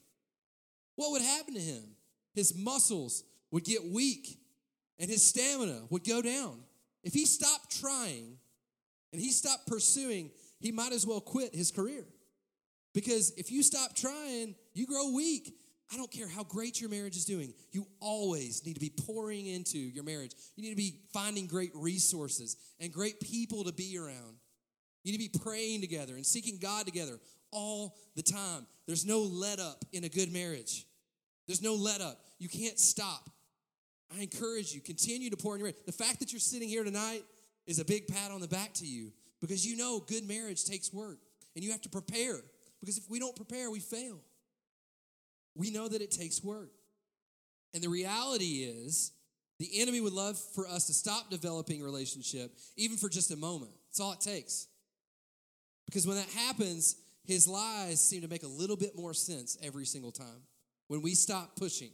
What 0.97 1.13
would 1.13 1.23
happen 1.23 1.55
to 1.55 1.61
him? 1.61 1.83
His 2.35 2.55
muscles 2.57 3.25
would 3.51 3.65
get 3.65 3.85
weak 3.85 4.39
and 4.99 5.11
his 5.11 5.23
stamina 5.23 5.83
would 5.91 6.05
go 6.05 6.21
down. 6.23 6.61
If 7.03 7.15
he 7.15 7.27
stopped 7.27 7.81
trying 7.81 8.37
and 9.13 9.21
he 9.21 9.31
stopped 9.31 9.67
pursuing, 9.67 10.31
he 10.61 10.71
might 10.73 10.93
as 10.93 11.07
well 11.07 11.21
quit 11.21 11.55
his 11.55 11.71
career. 11.71 12.05
Because 12.95 13.33
if 13.37 13.51
you 13.51 13.63
stop 13.63 13.95
trying, 13.95 14.55
you 14.75 14.87
grow 14.87 15.13
weak. 15.13 15.55
I 15.93 15.97
don't 15.97 16.11
care 16.11 16.27
how 16.27 16.43
great 16.43 16.81
your 16.81 16.89
marriage 16.89 17.17
is 17.17 17.27
doing. 17.27 17.53
You 17.71 17.87
always 18.01 18.65
need 18.65 18.75
to 18.75 18.81
be 18.81 18.91
pouring 19.07 19.47
into 19.47 19.79
your 19.79 20.05
marriage. 20.05 20.33
You 20.57 20.63
need 20.63 20.71
to 20.71 20.77
be 20.77 21.01
finding 21.13 21.47
great 21.47 21.71
resources 21.75 22.57
and 22.81 22.91
great 22.91 23.21
people 23.21 23.65
to 23.65 23.73
be 23.73 23.99
around. 23.99 24.37
You 25.05 25.13
need 25.13 25.23
to 25.23 25.31
be 25.33 25.39
praying 25.45 25.83
together 25.83 26.15
and 26.15 26.25
seeking 26.25 26.59
God 26.59 26.87
together 26.87 27.19
all 27.51 27.97
the 28.17 28.23
time. 28.23 28.67
There's 28.87 29.05
no 29.05 29.21
let 29.21 29.61
up 29.61 29.85
in 29.93 30.05
a 30.05 30.09
good 30.09 30.33
marriage. 30.33 30.87
There's 31.47 31.61
no 31.61 31.75
let 31.75 32.01
up. 32.01 32.25
You 32.39 32.49
can't 32.49 32.79
stop. 32.79 33.29
I 34.17 34.23
encourage 34.23 34.73
you, 34.73 34.81
continue 34.81 35.29
to 35.31 35.37
pour 35.37 35.55
in 35.55 35.61
your 35.61 35.67
marriage. 35.67 35.85
The 35.85 35.93
fact 35.93 36.21
that 36.21 36.33
you're 36.33 36.41
sitting 36.41 36.69
here 36.69 36.85
tonight 36.85 37.23
is 37.67 37.79
a 37.79 37.85
big 37.85 38.09
pat 38.09 38.31
on 38.31 38.41
the 38.41 38.49
back 38.49 38.73
to 38.75 38.87
you 38.87 39.13
because 39.41 39.67
you 39.67 39.77
know 39.77 40.01
good 40.01 40.27
marriage 40.27 40.65
takes 40.65 40.93
work 40.93 41.19
and 41.55 41.63
you 41.65 41.71
have 41.71 41.83
to 41.83 41.89
prepare 41.89 42.41
because 42.81 42.97
if 42.97 43.09
we 43.11 43.19
don't 43.19 43.37
prepare, 43.37 43.71
we 43.71 43.81
fail. 43.81 44.21
We 45.55 45.71
know 45.71 45.89
that 45.89 46.03
it 46.03 46.11
takes 46.11 46.43
work. 46.43 46.71
And 47.75 47.83
the 47.83 47.89
reality 47.89 48.65
is, 48.65 49.13
the 49.59 49.81
enemy 49.81 50.01
would 50.01 50.13
love 50.13 50.39
for 50.55 50.67
us 50.67 50.87
to 50.87 50.93
stop 50.93 51.31
developing 51.31 51.83
relationship, 51.83 52.53
even 52.77 52.97
for 52.97 53.09
just 53.09 53.31
a 53.31 53.37
moment. 53.37 53.73
That's 53.89 54.01
all 54.01 54.13
it 54.13 54.21
takes. 54.21 54.67
Because 55.87 56.07
when 56.07 56.17
that 56.17 56.29
happens, 56.31 56.97
his 57.25 57.47
lies 57.47 58.01
seem 58.01 58.23
to 58.23 58.29
make 58.29 58.43
a 58.43 58.49
little 58.49 58.77
bit 58.77 58.97
more 58.97 59.15
sense 59.15 59.57
every 59.63 59.87
single 59.87 60.11
time 60.11 60.43
when 60.89 61.03
we 61.03 61.15
stop 61.15 61.57
pushing. 61.57 61.91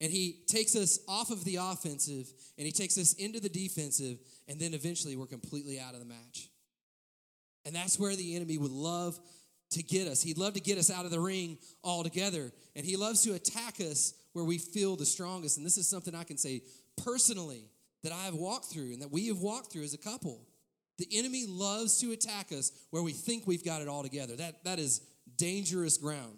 And 0.00 0.10
he 0.10 0.40
takes 0.46 0.76
us 0.76 0.98
off 1.08 1.30
of 1.30 1.44
the 1.44 1.56
offensive 1.56 2.30
and 2.58 2.66
he 2.66 2.72
takes 2.72 2.98
us 2.98 3.14
into 3.14 3.40
the 3.40 3.48
defensive, 3.48 4.18
and 4.48 4.58
then 4.58 4.74
eventually 4.74 5.16
we're 5.16 5.26
completely 5.26 5.78
out 5.78 5.94
of 5.94 6.00
the 6.00 6.06
match. 6.06 6.50
And 7.64 7.74
that's 7.74 7.98
where 7.98 8.14
the 8.14 8.36
enemy 8.36 8.58
would 8.58 8.70
love 8.70 9.18
to 9.70 9.82
get 9.82 10.08
us. 10.08 10.22
He'd 10.22 10.38
love 10.38 10.54
to 10.54 10.60
get 10.60 10.78
us 10.78 10.90
out 10.90 11.04
of 11.04 11.10
the 11.10 11.20
ring 11.20 11.58
altogether. 11.82 12.52
And 12.74 12.84
he 12.84 12.96
loves 12.96 13.22
to 13.22 13.34
attack 13.34 13.80
us 13.80 14.14
where 14.32 14.44
we 14.44 14.58
feel 14.58 14.96
the 14.96 15.06
strongest. 15.06 15.56
And 15.56 15.66
this 15.66 15.76
is 15.76 15.88
something 15.88 16.14
I 16.14 16.24
can 16.24 16.38
say 16.38 16.62
personally 17.02 17.64
that 18.02 18.12
I 18.12 18.24
have 18.24 18.34
walked 18.34 18.66
through 18.66 18.92
and 18.92 19.02
that 19.02 19.10
we 19.10 19.28
have 19.28 19.38
walked 19.38 19.72
through 19.72 19.84
as 19.84 19.94
a 19.94 19.98
couple. 19.98 20.46
The 20.98 21.08
enemy 21.12 21.44
loves 21.46 22.00
to 22.00 22.12
attack 22.12 22.52
us 22.52 22.72
where 22.90 23.02
we 23.02 23.12
think 23.12 23.46
we've 23.46 23.64
got 23.64 23.82
it 23.82 23.88
all 23.88 24.02
together. 24.02 24.36
That, 24.36 24.64
that 24.64 24.78
is 24.78 25.00
dangerous 25.36 25.98
ground. 25.98 26.36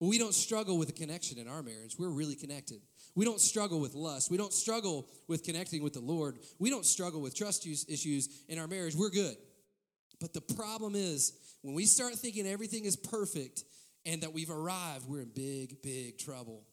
We 0.00 0.18
don't 0.18 0.34
struggle 0.34 0.78
with 0.78 0.88
a 0.90 0.92
connection 0.92 1.38
in 1.38 1.48
our 1.48 1.62
marriage. 1.62 1.96
We're 1.98 2.10
really 2.10 2.36
connected. 2.36 2.80
We 3.16 3.24
don't 3.24 3.40
struggle 3.40 3.80
with 3.80 3.94
lust. 3.94 4.30
We 4.30 4.36
don't 4.36 4.52
struggle 4.52 5.08
with 5.26 5.42
connecting 5.42 5.82
with 5.82 5.92
the 5.92 6.00
Lord. 6.00 6.38
We 6.60 6.70
don't 6.70 6.86
struggle 6.86 7.20
with 7.20 7.34
trust 7.34 7.66
issues 7.66 8.28
in 8.48 8.58
our 8.58 8.68
marriage. 8.68 8.94
We're 8.94 9.10
good. 9.10 9.36
But 10.20 10.34
the 10.34 10.40
problem 10.40 10.94
is 10.94 11.32
when 11.62 11.74
we 11.74 11.84
start 11.86 12.14
thinking 12.14 12.46
everything 12.46 12.84
is 12.84 12.96
perfect 12.96 13.64
and 14.04 14.22
that 14.22 14.32
we've 14.32 14.50
arrived, 14.50 15.08
we're 15.08 15.20
in 15.20 15.30
big, 15.34 15.80
big 15.82 16.18
trouble. 16.18 16.64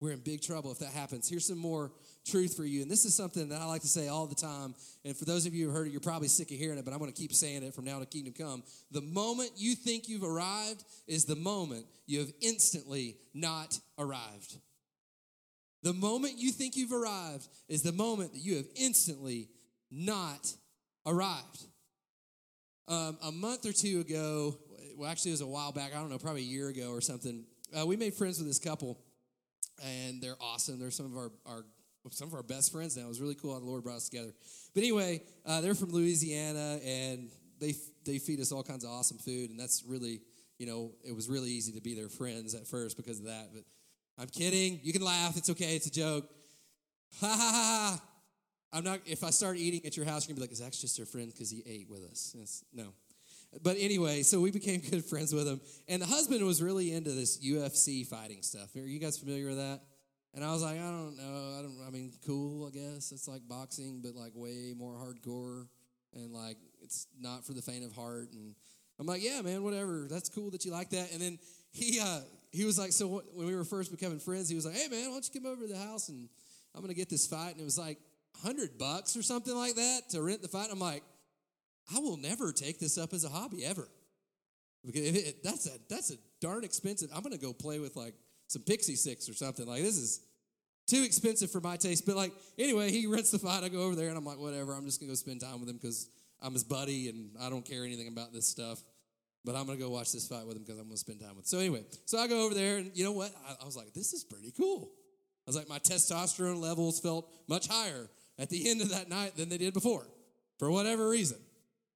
We're 0.00 0.12
in 0.12 0.20
big 0.20 0.42
trouble 0.42 0.72
if 0.72 0.80
that 0.80 0.92
happens. 0.92 1.28
Here's 1.28 1.46
some 1.46 1.58
more 1.58 1.92
truth 2.26 2.56
for 2.56 2.64
you. 2.64 2.82
And 2.82 2.90
this 2.90 3.04
is 3.04 3.14
something 3.14 3.48
that 3.50 3.60
I 3.60 3.66
like 3.66 3.82
to 3.82 3.88
say 3.88 4.08
all 4.08 4.26
the 4.26 4.34
time. 4.34 4.74
And 5.04 5.16
for 5.16 5.24
those 5.24 5.46
of 5.46 5.54
you 5.54 5.68
who 5.68 5.72
heard 5.72 5.86
it, 5.86 5.90
you're 5.90 6.00
probably 6.00 6.26
sick 6.26 6.50
of 6.50 6.56
hearing 6.56 6.76
it, 6.76 6.84
but 6.84 6.92
I'm 6.92 6.98
going 6.98 7.12
to 7.12 7.16
keep 7.16 7.32
saying 7.32 7.62
it 7.62 7.72
from 7.72 7.84
now 7.84 8.00
to 8.00 8.06
kingdom 8.06 8.34
come. 8.36 8.64
The 8.90 9.00
moment 9.00 9.52
you 9.56 9.76
think 9.76 10.08
you've 10.08 10.24
arrived 10.24 10.82
is 11.06 11.24
the 11.24 11.36
moment 11.36 11.86
you 12.06 12.18
have 12.18 12.32
instantly 12.40 13.16
not 13.32 13.78
arrived. 13.96 14.56
The 15.84 15.92
moment 15.92 16.34
you 16.36 16.50
think 16.50 16.76
you've 16.76 16.92
arrived 16.92 17.46
is 17.68 17.82
the 17.82 17.92
moment 17.92 18.32
that 18.32 18.40
you 18.40 18.56
have 18.56 18.66
instantly 18.74 19.48
not 19.90 20.52
arrived. 21.06 21.66
Um, 22.92 23.16
a 23.22 23.32
month 23.32 23.64
or 23.64 23.72
two 23.72 24.00
ago, 24.00 24.58
well, 24.98 25.10
actually, 25.10 25.30
it 25.30 25.34
was 25.34 25.40
a 25.40 25.46
while 25.46 25.72
back, 25.72 25.92
I 25.96 25.98
don't 25.98 26.10
know, 26.10 26.18
probably 26.18 26.42
a 26.42 26.44
year 26.44 26.68
ago 26.68 26.90
or 26.90 27.00
something, 27.00 27.46
uh, 27.74 27.86
we 27.86 27.96
made 27.96 28.12
friends 28.12 28.36
with 28.36 28.46
this 28.46 28.58
couple, 28.58 28.98
and 29.82 30.20
they're 30.20 30.36
awesome. 30.42 30.78
They're 30.78 30.90
some 30.90 31.06
of 31.06 31.16
our, 31.16 31.32
our 31.46 31.64
some 32.10 32.28
of 32.28 32.34
our 32.34 32.42
best 32.42 32.70
friends 32.70 32.94
now. 32.94 33.04
It 33.04 33.08
was 33.08 33.18
really 33.18 33.34
cool 33.34 33.54
how 33.54 33.60
the 33.60 33.64
Lord 33.64 33.82
brought 33.82 33.96
us 33.96 34.10
together. 34.10 34.34
But 34.74 34.82
anyway, 34.82 35.22
uh, 35.46 35.62
they're 35.62 35.74
from 35.74 35.90
Louisiana, 35.90 36.80
and 36.84 37.30
they 37.60 37.74
they 38.04 38.18
feed 38.18 38.40
us 38.40 38.52
all 38.52 38.62
kinds 38.62 38.84
of 38.84 38.90
awesome 38.90 39.16
food, 39.16 39.48
and 39.48 39.58
that's 39.58 39.84
really 39.88 40.20
you 40.58 40.66
know 40.66 40.90
it 41.02 41.16
was 41.16 41.30
really 41.30 41.50
easy 41.50 41.72
to 41.72 41.80
be 41.80 41.94
their 41.94 42.10
friends 42.10 42.54
at 42.54 42.66
first 42.66 42.98
because 42.98 43.20
of 43.20 43.24
that. 43.24 43.54
But 43.54 43.62
I'm 44.18 44.28
kidding. 44.28 44.80
You 44.82 44.92
can 44.92 45.02
laugh. 45.02 45.38
It's 45.38 45.48
okay. 45.48 45.76
It's 45.76 45.86
a 45.86 45.92
joke. 45.92 46.28
Ha 47.22 47.26
ha 47.26 47.98
ha. 47.98 48.02
I'm 48.72 48.84
not. 48.84 49.00
If 49.04 49.22
I 49.22 49.30
start 49.30 49.56
eating 49.56 49.84
at 49.84 49.96
your 49.96 50.06
house, 50.06 50.26
you're 50.26 50.34
gonna 50.34 50.46
be 50.46 50.48
like, 50.48 50.52
"Is 50.52 50.58
Zach's 50.58 50.80
just 50.80 50.98
our 50.98 51.06
friend 51.06 51.30
because 51.30 51.50
he 51.50 51.62
ate 51.66 51.88
with 51.90 52.04
us?" 52.04 52.34
No. 52.72 52.94
But 53.62 53.76
anyway, 53.78 54.22
so 54.22 54.40
we 54.40 54.50
became 54.50 54.80
good 54.90 55.04
friends 55.04 55.34
with 55.34 55.46
him, 55.46 55.60
and 55.88 56.00
the 56.00 56.06
husband 56.06 56.44
was 56.44 56.62
really 56.62 56.92
into 56.92 57.10
this 57.10 57.38
UFC 57.38 58.06
fighting 58.06 58.42
stuff. 58.42 58.74
Are 58.74 58.80
you 58.80 58.98
guys 58.98 59.18
familiar 59.18 59.48
with 59.48 59.58
that? 59.58 59.80
And 60.34 60.42
I 60.42 60.52
was 60.52 60.62
like, 60.62 60.78
I 60.78 60.90
don't 60.90 61.16
know. 61.18 61.58
I 61.58 61.62
don't. 61.62 61.76
I 61.86 61.90
mean, 61.90 62.12
cool. 62.24 62.66
I 62.66 62.70
guess 62.70 63.12
it's 63.12 63.28
like 63.28 63.42
boxing, 63.46 64.00
but 64.02 64.14
like 64.14 64.32
way 64.34 64.72
more 64.74 64.94
hardcore, 64.94 65.66
and 66.14 66.32
like 66.32 66.56
it's 66.80 67.06
not 67.20 67.44
for 67.44 67.52
the 67.52 67.60
faint 67.62 67.84
of 67.84 67.92
heart. 67.92 68.32
And 68.32 68.54
I'm 68.98 69.06
like, 69.06 69.22
yeah, 69.22 69.42
man, 69.42 69.62
whatever. 69.62 70.06
That's 70.08 70.30
cool 70.30 70.50
that 70.50 70.64
you 70.64 70.72
like 70.72 70.90
that. 70.90 71.12
And 71.12 71.20
then 71.20 71.38
he 71.70 72.00
uh, 72.00 72.20
he 72.50 72.64
was 72.64 72.78
like, 72.78 72.92
so 72.92 73.22
when 73.34 73.46
we 73.46 73.54
were 73.54 73.64
first 73.64 73.90
becoming 73.90 74.18
friends, 74.18 74.48
he 74.48 74.54
was 74.54 74.64
like, 74.64 74.74
hey, 74.74 74.88
man, 74.88 75.08
why 75.08 75.14
don't 75.14 75.30
you 75.32 75.40
come 75.40 75.50
over 75.50 75.66
to 75.66 75.72
the 75.72 75.78
house 75.78 76.08
and 76.08 76.28
I'm 76.74 76.80
gonna 76.80 76.94
get 76.94 77.10
this 77.10 77.26
fight. 77.26 77.52
And 77.52 77.60
it 77.60 77.64
was 77.64 77.78
like 77.78 77.98
hundred 78.42 78.78
bucks 78.78 79.16
or 79.16 79.22
something 79.22 79.54
like 79.54 79.74
that 79.76 80.10
to 80.10 80.22
rent 80.22 80.42
the 80.42 80.48
fight. 80.48 80.68
I'm 80.70 80.78
like, 80.78 81.02
I 81.94 81.98
will 81.98 82.16
never 82.16 82.52
take 82.52 82.78
this 82.78 82.98
up 82.98 83.12
as 83.12 83.24
a 83.24 83.28
hobby 83.28 83.64
ever. 83.64 83.88
Because 84.84 85.02
it, 85.02 85.42
that's 85.44 85.66
a 85.66 85.78
that's 85.88 86.10
a 86.10 86.16
darn 86.40 86.64
expensive. 86.64 87.10
I'm 87.14 87.22
gonna 87.22 87.38
go 87.38 87.52
play 87.52 87.78
with 87.78 87.96
like 87.96 88.14
some 88.48 88.62
pixie 88.62 88.96
sticks 88.96 89.28
or 89.28 89.34
something. 89.34 89.66
Like 89.66 89.82
this 89.82 89.96
is 89.96 90.20
too 90.88 91.02
expensive 91.02 91.50
for 91.50 91.60
my 91.60 91.76
taste. 91.76 92.04
But 92.04 92.16
like, 92.16 92.32
anyway, 92.58 92.90
he 92.90 93.06
rents 93.08 93.30
the 93.30 93.38
fight. 93.38 93.62
I 93.62 93.68
go 93.68 93.82
over 93.82 93.94
there 93.94 94.08
and 94.08 94.18
I'm 94.18 94.24
like, 94.24 94.38
whatever. 94.38 94.74
I'm 94.74 94.84
just 94.84 95.00
gonna 95.00 95.10
go 95.10 95.14
spend 95.14 95.40
time 95.40 95.60
with 95.60 95.68
him 95.68 95.76
because 95.76 96.08
I'm 96.40 96.52
his 96.52 96.64
buddy 96.64 97.08
and 97.08 97.30
I 97.40 97.48
don't 97.48 97.64
care 97.64 97.84
anything 97.84 98.08
about 98.08 98.32
this 98.32 98.46
stuff. 98.46 98.82
But 99.44 99.54
I'm 99.54 99.66
gonna 99.66 99.78
go 99.78 99.90
watch 99.90 100.12
this 100.12 100.26
fight 100.26 100.46
with 100.46 100.56
him 100.56 100.62
because 100.64 100.78
I'm 100.78 100.86
gonna 100.86 100.96
spend 100.96 101.20
time 101.20 101.30
with. 101.30 101.38
Him. 101.38 101.44
So 101.44 101.58
anyway, 101.58 101.84
so 102.06 102.18
I 102.18 102.26
go 102.26 102.44
over 102.44 102.54
there 102.54 102.78
and 102.78 102.90
you 102.94 103.04
know 103.04 103.12
what? 103.12 103.32
I, 103.46 103.62
I 103.62 103.64
was 103.64 103.76
like, 103.76 103.92
this 103.92 104.12
is 104.12 104.24
pretty 104.24 104.52
cool. 104.56 104.90
I 105.46 105.48
was 105.48 105.56
like, 105.56 105.68
my 105.68 105.78
testosterone 105.78 106.60
levels 106.60 107.00
felt 107.00 107.28
much 107.48 107.66
higher 107.68 108.08
at 108.42 108.50
the 108.50 108.68
end 108.68 108.82
of 108.82 108.90
that 108.90 109.08
night 109.08 109.36
than 109.36 109.48
they 109.48 109.58
did 109.58 109.72
before, 109.72 110.04
for 110.58 110.70
whatever 110.70 111.08
reason. 111.08 111.38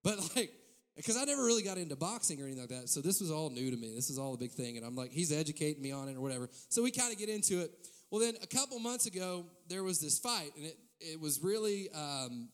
But 0.05 0.19
like, 0.37 0.53
because 0.95 1.17
I 1.17 1.25
never 1.25 1.45
really 1.45 1.63
got 1.63 1.77
into 1.77 1.97
boxing 1.97 2.41
or 2.41 2.45
anything 2.45 2.61
like 2.61 2.71
that. 2.71 2.89
So 2.89 3.01
this 3.01 3.21
was 3.21 3.31
all 3.31 3.51
new 3.51 3.71
to 3.71 3.77
me. 3.77 3.93
This 3.95 4.09
is 4.09 4.19
all 4.19 4.35
a 4.35 4.39
big 4.39 4.53
thing. 4.53 4.77
And 4.77 4.87
I'm 4.87 4.95
like, 4.95 5.11
he's 5.11 5.33
educating 5.33 5.83
me 5.83 5.91
on 5.91 6.09
it 6.09 6.17
or 6.17 6.21
whatever. 6.21 6.49
So 6.69 6.83
we 6.83 6.93
kind 6.93 7.13
of 7.13 7.19
get 7.19 7.29
into 7.29 7.61
it. 7.61 7.73
Well, 8.11 8.21
then 8.21 8.35
a 8.43 8.47
couple 8.47 8.79
months 8.79 9.07
ago, 9.07 9.47
there 9.69 9.83
was 9.83 10.01
this 10.01 10.21
fight, 10.21 10.53
and 10.57 10.65
it, 10.65 10.79
it 11.01 11.21
was 11.21 11.43
really 11.43 11.91
um, 11.93 12.49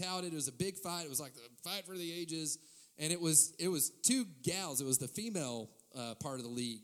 touted. 0.00 0.32
It 0.32 0.36
was 0.36 0.48
a 0.48 0.52
big 0.52 0.78
fight. 0.78 1.04
It 1.04 1.10
was 1.10 1.20
like 1.20 1.34
the 1.34 1.40
fight 1.68 1.84
for 1.84 1.96
the 1.96 2.12
ages. 2.12 2.58
And 2.98 3.12
it 3.12 3.20
was 3.20 3.54
it 3.58 3.68
was 3.68 3.90
two 3.90 4.24
gals. 4.42 4.80
It 4.80 4.86
was 4.86 4.98
the 4.98 5.08
female 5.08 5.70
uh, 5.98 6.14
part 6.22 6.36
of 6.36 6.44
the 6.44 6.50
league. 6.50 6.82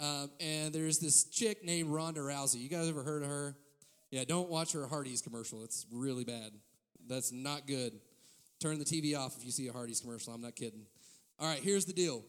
Um, 0.00 0.30
and 0.40 0.74
there's 0.74 0.98
this 0.98 1.24
chick 1.24 1.64
named 1.64 1.90
Ronda 1.90 2.20
Rousey. 2.20 2.56
You 2.60 2.68
guys 2.68 2.88
ever 2.88 3.04
heard 3.04 3.22
of 3.22 3.28
her? 3.28 3.56
Yeah, 4.12 4.24
don't 4.24 4.50
watch 4.50 4.72
her 4.74 4.86
Hardee's 4.86 5.22
commercial. 5.22 5.64
It's 5.64 5.86
really 5.90 6.22
bad. 6.22 6.52
That's 7.08 7.32
not 7.32 7.66
good. 7.66 7.94
Turn 8.60 8.78
the 8.78 8.84
TV 8.84 9.18
off 9.18 9.38
if 9.38 9.44
you 9.44 9.50
see 9.50 9.68
a 9.68 9.72
Hardee's 9.72 10.00
commercial. 10.00 10.34
I'm 10.34 10.42
not 10.42 10.54
kidding. 10.54 10.82
All 11.40 11.48
right, 11.48 11.58
here's 11.58 11.86
the 11.86 11.94
deal. 11.94 12.22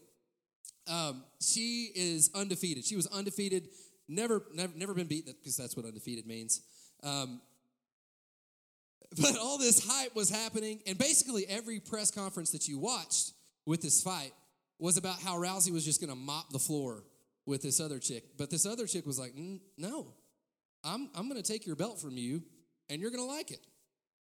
Um, 0.87 1.25
she 1.41 1.91
is 1.93 2.31
undefeated. 2.33 2.85
She 2.85 2.95
was 2.95 3.05
undefeated, 3.07 3.67
never, 4.07 4.43
never, 4.53 4.71
never 4.77 4.93
been 4.93 5.07
beaten 5.07 5.35
because 5.37 5.57
that's 5.57 5.75
what 5.75 5.85
undefeated 5.85 6.25
means. 6.25 6.61
Um, 7.03 7.41
but 9.21 9.37
all 9.37 9.57
this 9.57 9.85
hype 9.85 10.15
was 10.15 10.29
happening, 10.29 10.79
and 10.87 10.97
basically 10.97 11.45
every 11.49 11.81
press 11.81 12.11
conference 12.11 12.51
that 12.51 12.65
you 12.65 12.79
watched 12.79 13.33
with 13.65 13.81
this 13.81 14.01
fight 14.01 14.31
was 14.79 14.95
about 14.95 15.19
how 15.21 15.35
Rousey 15.35 15.71
was 15.71 15.83
just 15.83 15.99
going 15.99 16.09
to 16.09 16.15
mop 16.15 16.49
the 16.49 16.59
floor 16.59 17.03
with 17.45 17.61
this 17.61 17.81
other 17.81 17.99
chick. 17.99 18.37
But 18.37 18.49
this 18.49 18.65
other 18.65 18.87
chick 18.87 19.05
was 19.05 19.19
like, 19.19 19.33
"No, 19.77 20.13
I'm 20.83 21.09
I'm 21.15 21.29
going 21.29 21.41
to 21.41 21.51
take 21.51 21.65
your 21.65 21.75
belt 21.75 21.99
from 21.99 22.17
you, 22.17 22.43
and 22.89 23.01
you're 23.01 23.11
going 23.11 23.27
to 23.27 23.31
like 23.31 23.51
it." 23.51 23.65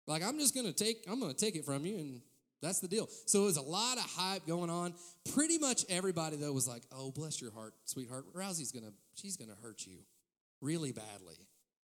Like 0.07 0.23
I'm 0.23 0.37
just 0.37 0.53
gonna 0.53 0.73
take 0.73 1.05
I'm 1.07 1.19
gonna 1.19 1.33
take 1.33 1.55
it 1.55 1.65
from 1.65 1.85
you, 1.85 1.97
and 1.97 2.21
that's 2.61 2.79
the 2.79 2.87
deal. 2.87 3.09
So 3.25 3.43
it 3.43 3.45
was 3.45 3.57
a 3.57 3.61
lot 3.61 3.97
of 3.97 4.03
hype 4.03 4.45
going 4.45 4.69
on. 4.69 4.93
Pretty 5.33 5.57
much 5.57 5.85
everybody 5.89 6.35
though 6.35 6.51
was 6.51 6.67
like, 6.67 6.83
"Oh, 6.91 7.11
bless 7.11 7.41
your 7.41 7.51
heart, 7.51 7.73
sweetheart. 7.85 8.25
Rousey's 8.33 8.71
gonna 8.71 8.91
she's 9.15 9.37
gonna 9.37 9.55
hurt 9.61 9.85
you 9.85 9.99
really 10.61 10.91
badly." 10.91 11.35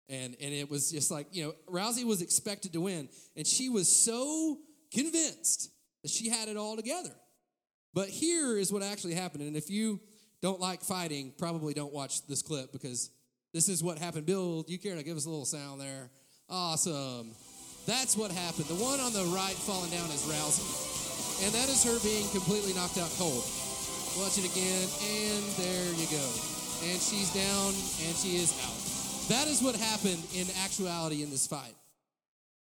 And 0.09 0.37
and 0.39 0.53
it 0.53 0.69
was 0.69 0.91
just 0.91 1.11
like 1.11 1.27
you 1.31 1.45
know 1.45 1.53
Rousey 1.69 2.05
was 2.05 2.21
expected 2.21 2.73
to 2.73 2.81
win, 2.81 3.09
and 3.35 3.45
she 3.45 3.67
was 3.69 3.93
so 3.93 4.59
convinced 4.91 5.69
that 6.03 6.11
she 6.11 6.29
had 6.29 6.47
it 6.47 6.55
all 6.55 6.77
together. 6.77 7.13
But 7.93 8.07
here 8.07 8.57
is 8.57 8.71
what 8.71 8.83
actually 8.83 9.15
happened, 9.15 9.43
and 9.43 9.57
if 9.57 9.69
you 9.69 9.99
don't 10.41 10.61
like 10.61 10.81
fighting, 10.81 11.33
probably 11.37 11.73
don't 11.73 11.91
watch 11.91 12.25
this 12.27 12.41
clip 12.41 12.71
because 12.71 13.09
this 13.53 13.69
is 13.69 13.83
what 13.83 13.97
happened. 13.97 14.25
Bill, 14.25 14.65
you 14.67 14.77
care 14.77 14.95
to 14.95 15.03
give 15.03 15.17
us 15.17 15.25
a 15.25 15.29
little 15.29 15.45
sound 15.45 15.81
there? 15.81 16.09
Awesome. 16.49 17.31
That's 17.85 18.17
what 18.17 18.31
happened. 18.31 18.65
The 18.65 18.75
one 18.83 18.99
on 18.99 19.13
the 19.13 19.23
right 19.33 19.55
falling 19.55 19.91
down 19.91 20.09
is 20.11 20.23
Rousey. 20.27 21.45
And 21.45 21.53
that 21.53 21.69
is 21.69 21.83
her 21.83 21.97
being 22.03 22.27
completely 22.29 22.73
knocked 22.73 22.97
out 22.97 23.09
cold. 23.17 23.43
Watch 24.17 24.37
it 24.37 24.49
again, 24.49 24.87
and 25.03 25.43
there 25.55 25.87
you 25.93 26.07
go. 26.09 26.27
And 26.89 26.99
she's 26.99 27.31
down, 27.33 27.67
and 28.05 28.15
she 28.15 28.37
is 28.37 28.51
out. 28.65 29.29
That 29.29 29.47
is 29.47 29.61
what 29.61 29.75
happened 29.75 30.23
in 30.33 30.47
actuality 30.63 31.21
in 31.21 31.29
this 31.29 31.45
fight. 31.45 31.75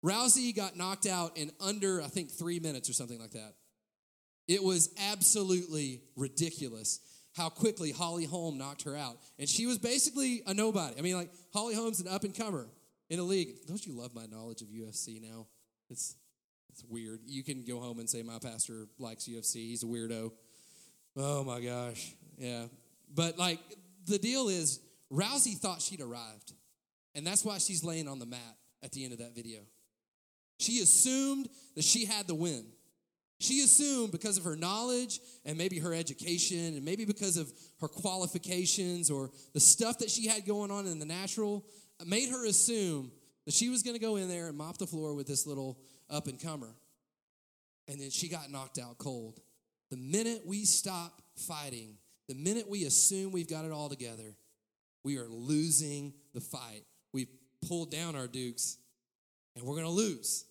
Rousey 0.04 0.56
got 0.56 0.78
knocked 0.78 1.06
out 1.06 1.38
in 1.38 1.52
under, 1.60 2.02
I 2.02 2.08
think, 2.08 2.32
three 2.32 2.60
minutes 2.60 2.90
or 2.90 2.94
something 2.94 3.20
like 3.20 3.32
that. 3.32 3.54
It 4.48 4.64
was 4.64 4.90
absolutely 5.12 6.02
ridiculous 6.16 7.00
how 7.40 7.50
quickly 7.50 7.92
Holly 7.92 8.26
Holm 8.26 8.58
knocked 8.58 8.84
her 8.84 8.96
out. 8.96 9.18
And 9.40 9.48
she 9.48 9.66
was 9.66 9.78
basically 9.78 10.44
a 10.46 10.54
nobody. 10.54 10.96
I 11.00 11.02
mean, 11.02 11.16
like, 11.16 11.32
Holly 11.54 11.74
Holm's 11.74 12.02
an 12.02 12.08
up 12.08 12.24
and 12.24 12.36
comer 12.36 12.68
in 13.10 13.18
the 13.18 13.24
league. 13.24 13.66
Don't 13.66 13.84
you 13.86 13.94
love 13.94 14.14
my 14.14 14.26
knowledge 14.26 14.62
of 14.62 14.68
UFC 14.68 15.22
now? 15.22 15.48
It's 15.90 16.16
it's 16.70 16.84
weird. 16.84 17.22
You 17.26 17.44
can 17.44 17.64
go 17.66 17.80
home 17.80 18.00
and 18.00 18.10
say 18.10 18.22
my 18.22 18.38
pastor 18.40 18.88
likes 19.00 19.28
UFC. 19.28 19.56
He's 19.56 19.84
a 19.84 19.88
weirdo. 19.88 20.32
Oh 21.18 21.44
my 21.44 21.62
gosh. 21.62 22.14
Yeah. 22.38 22.66
But 23.14 23.38
like 23.38 23.60
the 24.06 24.18
deal 24.18 24.50
is 24.50 24.80
Rousey 25.12 25.58
thought 25.58 25.82
she'd 25.82 26.02
arrived. 26.02 26.54
And 27.16 27.26
that's 27.26 27.44
why 27.44 27.58
she's 27.58 27.84
laying 27.84 28.08
on 28.08 28.20
the 28.20 28.26
mat 28.26 28.58
at 28.84 28.92
the 28.92 29.04
end 29.04 29.14
of 29.14 29.20
that 29.20 29.36
video. 29.36 29.62
She 30.60 30.80
assumed 30.82 31.50
that 31.76 31.84
she 31.84 32.06
had 32.06 32.28
the 32.28 32.36
win. 32.36 32.66
She 33.40 33.62
assumed 33.62 34.12
because 34.12 34.38
of 34.38 34.44
her 34.44 34.58
knowledge 34.58 35.22
and 35.46 35.58
maybe 35.58 35.80
her 35.80 35.94
education 35.94 36.76
and 36.76 36.84
maybe 36.84 37.06
because 37.06 37.38
of 37.38 37.52
her 37.80 37.88
qualifications 37.88 39.10
or 39.10 39.32
the 39.54 39.62
stuff 39.62 40.00
that 40.00 40.10
she 40.10 40.28
had 40.28 40.46
going 40.46 40.72
on 40.72 40.86
in 40.88 41.00
the 41.00 41.06
natural 41.06 41.66
made 42.06 42.30
her 42.30 42.46
assume 42.46 43.12
that 43.46 43.54
she 43.54 43.70
was 43.70 43.82
going 43.82 43.96
to 43.96 44.02
go 44.02 44.18
in 44.18 44.28
there 44.28 44.48
and 44.48 44.58
mop 44.58 44.78
the 44.78 44.86
floor 44.86 45.14
with 45.14 45.26
this 45.26 45.48
little 45.48 45.80
up 46.10 46.28
and 46.28 46.42
comer. 46.42 46.76
And 47.88 48.00
then 48.00 48.10
she 48.10 48.28
got 48.28 48.52
knocked 48.52 48.78
out 48.78 48.98
cold. 48.98 49.40
The 49.90 49.98
minute 49.98 50.42
we 50.46 50.66
stop 50.66 51.22
fighting, 51.36 51.96
the 52.28 52.36
minute 52.36 52.70
we 52.70 52.84
assume 52.84 53.32
we've 53.32 53.50
got 53.50 53.64
it 53.64 53.72
all 53.72 53.90
together, 53.90 54.36
we 55.04 55.18
are 55.18 55.28
losing 55.30 56.14
the 56.34 56.42
fight. 56.42 56.84
We've 57.14 57.30
pulled 57.68 57.90
down 57.90 58.18
our 58.18 58.28
dukes 58.28 58.78
and 59.56 59.64
we're 59.64 59.76
going 59.76 59.86
to 59.86 59.92
lose. 59.92 60.46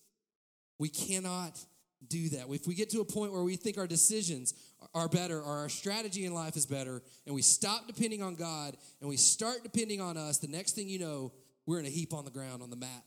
We 0.79 0.88
cannot 0.88 1.59
do 2.06 2.28
that. 2.30 2.46
If 2.48 2.66
we 2.66 2.74
get 2.74 2.90
to 2.90 3.00
a 3.00 3.04
point 3.04 3.32
where 3.32 3.42
we 3.42 3.56
think 3.56 3.78
our 3.78 3.87
decisions 3.87 4.54
are 4.94 5.08
better 5.08 5.40
or 5.40 5.58
our 5.58 5.68
strategy 5.68 6.24
in 6.24 6.34
life 6.34 6.56
is 6.56 6.66
better 6.66 7.02
and 7.26 7.34
we 7.34 7.42
stop 7.42 7.87
depending 7.87 8.22
on 8.22 8.34
God 8.37 8.76
and 9.00 9.08
we 9.08 9.16
start 9.16 9.62
depending 9.62 10.00
on 10.00 10.16
us, 10.16 10.38
the 10.38 10.48
next 10.48 10.72
thing 10.72 10.88
you 10.88 10.98
know, 10.98 11.32
we're 11.66 11.80
in 11.80 11.87
a 11.87 11.90
heap 11.90 12.14
on 12.14 12.24
the 12.24 12.30
ground 12.30 12.62
on 12.62 12.70
the 12.70 12.76
mat. 12.76 13.04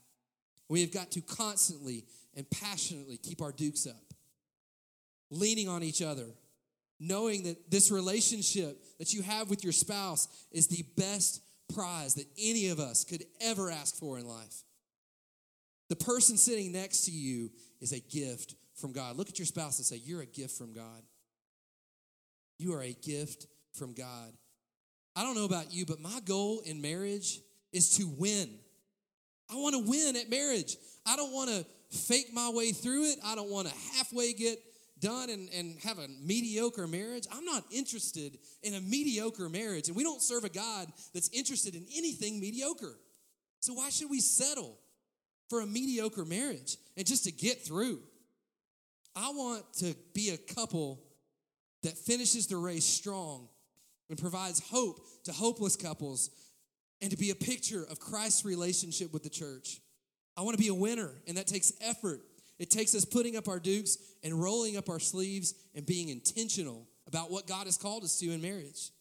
We 0.70 0.82
have 0.82 0.94
got 0.94 1.12
to 1.12 1.22
constantly 1.22 2.06
and 2.36 2.50
passionately 2.50 3.18
keep 3.18 3.42
our 3.42 3.52
dukes 3.52 3.88
up, 3.88 4.14
leaning 5.30 5.68
on 5.68 5.84
each 5.84 6.02
other, 6.02 6.28
knowing 7.00 7.44
that 7.44 7.72
this 7.72 7.92
relationship 7.92 8.84
that 9.00 9.14
you 9.14 9.22
have 9.22 9.50
with 9.50 9.64
your 9.64 9.74
spouse 9.74 10.28
is 10.52 10.68
the 10.68 10.86
best 10.98 11.42
prize 11.74 12.16
that 12.16 12.28
any 12.38 12.68
of 12.68 12.80
us 12.80 13.04
could 13.04 13.24
ever 13.42 13.72
ask 13.72 13.96
for 13.96 14.18
in 14.18 14.28
life. 14.28 14.64
The 15.90 15.96
person 15.96 16.38
sitting 16.38 16.72
next 16.72 17.06
to 17.06 17.12
you 17.12 17.52
is 17.82 17.92
a 17.92 18.00
gift 18.00 18.56
from 18.82 18.92
God. 18.92 19.16
Look 19.16 19.30
at 19.30 19.40
your 19.40 19.46
spouse 19.46 19.78
and 19.78 19.86
say, 19.86 20.02
You're 20.04 20.22
a 20.22 20.26
gift 20.26 20.58
from 20.58 20.74
God. 20.74 21.04
You 22.58 22.74
are 22.74 22.84
a 22.84 22.94
gift 22.94 23.48
from 23.74 23.94
God. 23.94 24.34
I 25.16 25.24
don't 25.24 25.36
know 25.36 25.46
about 25.46 25.74
you, 25.74 25.86
but 25.86 26.00
my 26.00 26.20
goal 26.26 26.62
in 26.66 26.82
marriage 26.82 27.40
is 27.72 27.98
to 27.98 28.08
win. 28.18 28.50
I 29.52 29.56
want 29.56 29.76
to 29.76 29.90
win 29.90 30.16
at 30.16 30.30
marriage. 30.30 30.78
I 31.06 31.16
don't 31.16 31.34
want 31.34 31.50
to 31.50 31.66
fake 31.90 32.28
my 32.34 32.50
way 32.50 32.72
through 32.72 33.06
it. 33.12 33.20
I 33.26 33.36
don't 33.36 33.50
want 33.50 33.68
to 33.68 33.74
halfway 33.96 34.34
get 34.34 34.60
done 35.00 35.30
and, 35.30 35.50
and 35.54 35.78
have 35.82 35.98
a 35.98 36.08
mediocre 36.24 36.88
marriage. 36.88 37.28
I'm 37.32 37.44
not 37.44 37.64
interested 37.72 38.38
in 38.64 38.76
a 38.76 38.82
mediocre 38.82 39.50
marriage. 39.50 39.88
And 39.88 39.98
we 39.98 40.04
don't 40.04 40.22
serve 40.22 40.44
a 40.44 40.50
God 40.50 40.88
that's 41.14 41.30
interested 41.30 41.76
in 41.76 41.86
anything 41.98 42.40
mediocre. 42.40 42.96
So 43.60 43.74
why 43.74 43.90
should 43.90 44.10
we 44.10 44.22
settle 44.22 44.78
for 45.50 45.62
a 45.62 45.66
mediocre 45.66 46.24
marriage 46.26 46.78
and 46.96 47.06
just 47.06 47.26
to 47.26 47.32
get 47.32 47.66
through? 47.66 48.00
I 49.16 49.30
want 49.32 49.64
to 49.80 49.96
be 50.14 50.30
a 50.30 50.54
couple 50.54 51.02
that 51.84 51.98
finishes 51.98 52.48
the 52.48 52.58
race 52.58 52.86
strong 52.86 53.48
and 54.10 54.18
provides 54.18 54.60
hope 54.60 55.00
to 55.24 55.32
hopeless 55.32 55.76
couples 55.76 56.30
and 57.02 57.10
to 57.12 57.18
be 57.18 57.32
a 57.32 57.36
picture 57.36 57.84
of 57.90 58.00
Christ's 58.00 58.46
relationship 58.46 59.12
with 59.12 59.24
the 59.24 59.30
church. 59.30 59.80
I 60.38 60.42
want 60.42 60.56
to 60.56 60.62
be 60.62 60.70
a 60.70 60.74
winner, 60.74 61.12
and 61.28 61.38
that 61.38 61.48
takes 61.48 61.74
effort. 61.82 62.22
It 62.60 62.70
takes 62.70 62.94
us 62.94 63.06
putting 63.06 63.36
up 63.36 63.48
our 63.48 63.60
dukes 63.60 63.98
and 64.24 64.40
rolling 64.40 64.78
up 64.78 64.90
our 64.90 65.00
sleeves 65.00 65.56
and 65.76 65.86
being 65.86 66.10
intentional 66.10 66.88
about 67.08 67.32
what 67.32 67.48
God 67.48 67.66
has 67.66 67.78
called 67.78 68.04
us 68.04 68.20
to 68.20 68.32
in 68.32 68.42
marriage. 68.42 68.92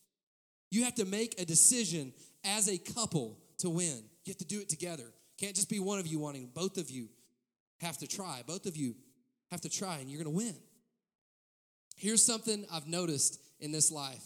You 0.70 0.84
have 0.84 0.94
to 0.96 1.04
make 1.04 1.40
a 1.40 1.44
decision 1.44 2.12
as 2.44 2.68
a 2.68 2.78
couple 2.78 3.38
to 3.58 3.68
win. 3.68 4.02
You 4.24 4.30
have 4.30 4.38
to 4.38 4.44
do 4.44 4.60
it 4.60 4.68
together. 4.68 5.04
Can't 5.38 5.54
just 5.54 5.68
be 5.68 5.80
one 5.80 5.98
of 5.98 6.06
you 6.06 6.18
wanting, 6.18 6.50
both 6.54 6.78
of 6.78 6.90
you 6.90 7.08
have 7.80 7.98
to 7.98 8.06
try. 8.06 8.42
Both 8.46 8.66
of 8.66 8.76
you 8.76 8.94
have 9.50 9.60
to 9.62 9.68
try, 9.68 9.98
and 9.98 10.08
you're 10.08 10.22
going 10.22 10.36
to 10.36 10.44
win. 10.44 10.54
Here's 11.96 12.24
something 12.24 12.64
I've 12.72 12.86
noticed 12.86 13.40
in 13.60 13.72
this 13.72 13.90
life. 13.90 14.24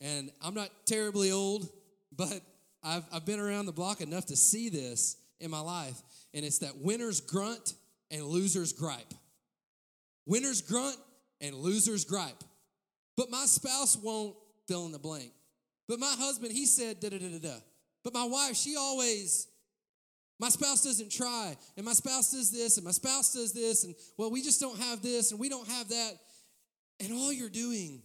And 0.00 0.30
I'm 0.42 0.54
not 0.54 0.70
terribly 0.84 1.30
old, 1.30 1.68
but 2.16 2.40
I've, 2.82 3.04
I've 3.12 3.24
been 3.24 3.40
around 3.40 3.66
the 3.66 3.72
block 3.72 4.00
enough 4.00 4.26
to 4.26 4.36
see 4.36 4.68
this 4.68 5.16
in 5.40 5.50
my 5.50 5.60
life. 5.60 6.00
And 6.34 6.44
it's 6.44 6.58
that 6.58 6.76
winners 6.78 7.20
grunt 7.20 7.74
and 8.10 8.24
losers 8.24 8.72
gripe. 8.72 9.14
Winners 10.26 10.60
grunt 10.60 10.96
and 11.40 11.54
losers 11.54 12.04
gripe. 12.04 12.42
But 13.16 13.30
my 13.30 13.44
spouse 13.46 13.96
won't 13.96 14.34
fill 14.66 14.86
in 14.86 14.92
the 14.92 14.98
blank. 14.98 15.32
But 15.88 15.98
my 15.98 16.14
husband, 16.18 16.52
he 16.52 16.66
said 16.66 17.00
da 17.00 17.10
da 17.10 17.18
da 17.18 17.28
da 17.28 17.38
da. 17.38 17.56
But 18.02 18.14
my 18.14 18.24
wife, 18.24 18.56
she 18.56 18.76
always, 18.76 19.46
my 20.38 20.48
spouse 20.48 20.82
doesn't 20.82 21.10
try, 21.12 21.56
and 21.76 21.86
my 21.86 21.92
spouse 21.92 22.32
does 22.32 22.50
this, 22.50 22.76
and 22.76 22.84
my 22.84 22.90
spouse 22.90 23.32
does 23.32 23.52
this, 23.52 23.84
and 23.84 23.94
well, 24.16 24.30
we 24.30 24.42
just 24.42 24.60
don't 24.60 24.78
have 24.78 25.02
this, 25.02 25.30
and 25.30 25.40
we 25.40 25.48
don't 25.48 25.68
have 25.68 25.88
that. 25.90 26.12
And 27.00 27.12
all 27.12 27.32
you're 27.32 27.48
doing 27.48 28.02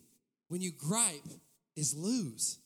when 0.48 0.62
you 0.62 0.72
gripe 0.72 1.28
is 1.76 1.96
lose. 1.96 2.60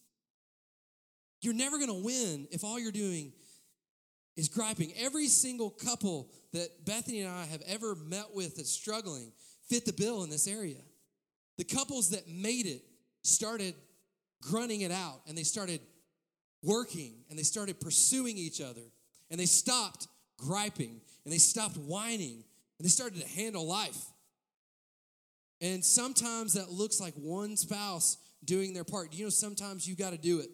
You're 1.42 1.54
never 1.54 1.80
gonna 1.80 1.94
win 1.94 2.48
if 2.52 2.64
all 2.64 2.80
you're 2.80 2.92
doing 2.92 3.34
is 4.38 4.48
griping. 4.50 4.94
Every 4.98 5.28
single 5.28 5.70
couple 5.70 6.30
that 6.54 6.86
Bethany 6.86 7.22
and 7.22 7.32
I 7.32 7.46
have 7.46 7.62
ever 7.68 7.96
met 7.96 8.34
with 8.34 8.58
that's 8.58 8.72
struggling 8.72 9.32
fit 9.68 9.86
the 9.86 9.94
bill 9.94 10.24
in 10.24 10.30
this 10.30 10.48
area. 10.48 10.82
The 11.58 11.64
couples 11.64 12.10
that 12.10 12.28
made 12.28 12.66
it 12.66 12.82
started 13.24 13.76
grunting 14.42 14.82
it 14.82 14.92
out 14.92 15.22
and 15.28 15.38
they 15.38 15.44
started 15.44 15.80
working 16.64 17.24
and 17.30 17.38
they 17.38 17.44
started 17.44 17.80
pursuing 17.80 18.38
each 18.38 18.62
other 18.62 18.82
and 19.32 19.40
they 19.40 19.46
stopped 19.46 20.08
griping 20.38 21.02
and 21.24 21.34
they 21.34 21.40
stopped 21.40 21.78
whining 21.78 22.44
and 22.78 22.86
they 22.86 22.90
started 22.90 23.22
to 23.22 23.28
handle 23.28 23.66
life. 23.66 23.98
And 25.62 25.84
sometimes 25.84 26.54
that 26.54 26.70
looks 26.70 27.00
like 27.00 27.14
one 27.16 27.56
spouse 27.56 28.18
doing 28.44 28.74
their 28.74 28.84
part. 28.84 29.14
You 29.14 29.26
know, 29.26 29.30
sometimes 29.30 29.88
you 29.88 29.96
got 29.96 30.12
to 30.12 30.18
do 30.18 30.40
it. 30.40 30.50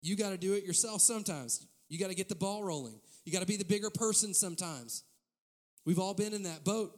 You 0.00 0.16
got 0.16 0.30
to 0.30 0.38
do 0.38 0.54
it 0.54 0.64
yourself 0.64 1.00
sometimes. 1.00 1.66
You 1.88 1.98
got 1.98 2.08
to 2.08 2.14
get 2.14 2.28
the 2.28 2.34
ball 2.34 2.64
rolling. 2.64 2.98
You 3.24 3.32
got 3.32 3.40
to 3.40 3.46
be 3.46 3.56
the 3.56 3.64
bigger 3.64 3.90
person 3.90 4.32
sometimes. 4.34 5.04
We've 5.84 5.98
all 5.98 6.14
been 6.14 6.32
in 6.32 6.44
that 6.44 6.64
boat. 6.64 6.92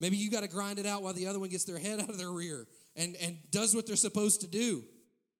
Maybe 0.00 0.16
you 0.16 0.30
got 0.30 0.42
to 0.42 0.48
grind 0.48 0.78
it 0.78 0.86
out 0.86 1.02
while 1.02 1.14
the 1.14 1.28
other 1.28 1.38
one 1.38 1.48
gets 1.48 1.64
their 1.64 1.78
head 1.78 2.00
out 2.00 2.10
of 2.10 2.18
their 2.18 2.30
rear 2.30 2.66
and, 2.96 3.16
and 3.16 3.38
does 3.50 3.74
what 3.74 3.86
they're 3.86 3.96
supposed 3.96 4.42
to 4.42 4.46
do. 4.46 4.82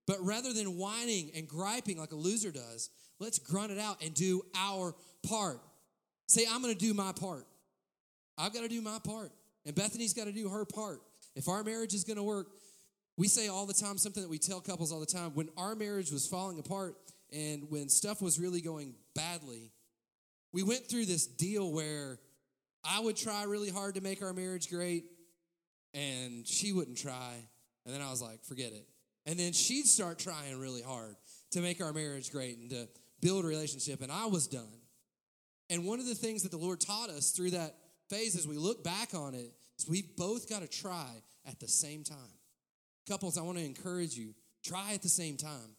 But 0.06 0.18
rather 0.20 0.52
than 0.52 0.78
whining 0.78 1.32
and 1.34 1.48
griping 1.48 1.98
like 1.98 2.12
a 2.12 2.16
loser 2.16 2.52
does, 2.52 2.90
let's 3.18 3.38
grunt 3.38 3.72
it 3.72 3.78
out 3.78 4.02
and 4.02 4.14
do 4.14 4.42
our 4.54 4.94
part. 5.28 5.60
Say, 6.28 6.44
I'm 6.50 6.62
going 6.62 6.74
to 6.74 6.78
do 6.78 6.94
my 6.94 7.12
part. 7.12 7.46
I've 8.38 8.52
got 8.52 8.62
to 8.62 8.68
do 8.68 8.82
my 8.82 8.98
part. 9.02 9.32
And 9.64 9.74
Bethany's 9.74 10.14
got 10.14 10.24
to 10.24 10.32
do 10.32 10.48
her 10.48 10.64
part. 10.64 11.00
If 11.34 11.48
our 11.48 11.62
marriage 11.64 11.94
is 11.94 12.04
going 12.04 12.16
to 12.16 12.22
work, 12.22 12.48
we 13.16 13.28
say 13.28 13.48
all 13.48 13.66
the 13.66 13.74
time 13.74 13.98
something 13.98 14.22
that 14.22 14.28
we 14.28 14.38
tell 14.38 14.60
couples 14.60 14.92
all 14.92 15.00
the 15.00 15.06
time. 15.06 15.32
When 15.34 15.48
our 15.56 15.74
marriage 15.74 16.10
was 16.10 16.26
falling 16.26 16.58
apart 16.58 16.96
and 17.32 17.70
when 17.70 17.88
stuff 17.88 18.20
was 18.20 18.38
really 18.38 18.60
going 18.60 18.94
badly, 19.14 19.72
we 20.52 20.62
went 20.62 20.86
through 20.86 21.06
this 21.06 21.26
deal 21.26 21.72
where 21.72 22.18
I 22.84 23.00
would 23.00 23.16
try 23.16 23.44
really 23.44 23.70
hard 23.70 23.94
to 23.96 24.00
make 24.00 24.22
our 24.22 24.32
marriage 24.32 24.70
great 24.70 25.04
and 25.94 26.46
she 26.46 26.72
wouldn't 26.72 26.98
try. 26.98 27.34
And 27.84 27.94
then 27.94 28.02
I 28.02 28.10
was 28.10 28.22
like, 28.22 28.44
forget 28.44 28.72
it. 28.72 28.86
And 29.24 29.38
then 29.38 29.52
she'd 29.52 29.86
start 29.86 30.18
trying 30.18 30.58
really 30.60 30.82
hard 30.82 31.16
to 31.52 31.60
make 31.60 31.82
our 31.82 31.92
marriage 31.92 32.30
great 32.30 32.58
and 32.58 32.70
to 32.70 32.88
build 33.20 33.44
a 33.44 33.48
relationship. 33.48 34.02
And 34.02 34.12
I 34.12 34.26
was 34.26 34.46
done. 34.46 34.80
And 35.70 35.84
one 35.84 35.98
of 35.98 36.06
the 36.06 36.14
things 36.14 36.42
that 36.42 36.50
the 36.50 36.58
Lord 36.58 36.80
taught 36.80 37.10
us 37.10 37.30
through 37.30 37.50
that 37.50 37.74
phase 38.08 38.36
as 38.36 38.46
we 38.46 38.56
look 38.56 38.84
back 38.84 39.14
on 39.14 39.34
it 39.34 39.52
is 39.78 39.88
we've 39.88 40.16
both 40.16 40.48
got 40.48 40.62
to 40.62 40.68
try 40.68 41.08
at 41.46 41.58
the 41.60 41.68
same 41.68 42.04
time. 42.04 42.16
Couples, 43.08 43.38
I 43.38 43.42
want 43.42 43.58
to 43.58 43.64
encourage 43.64 44.14
you 44.14 44.34
try 44.64 44.92
at 44.94 45.02
the 45.02 45.08
same 45.08 45.36
time. 45.36 45.76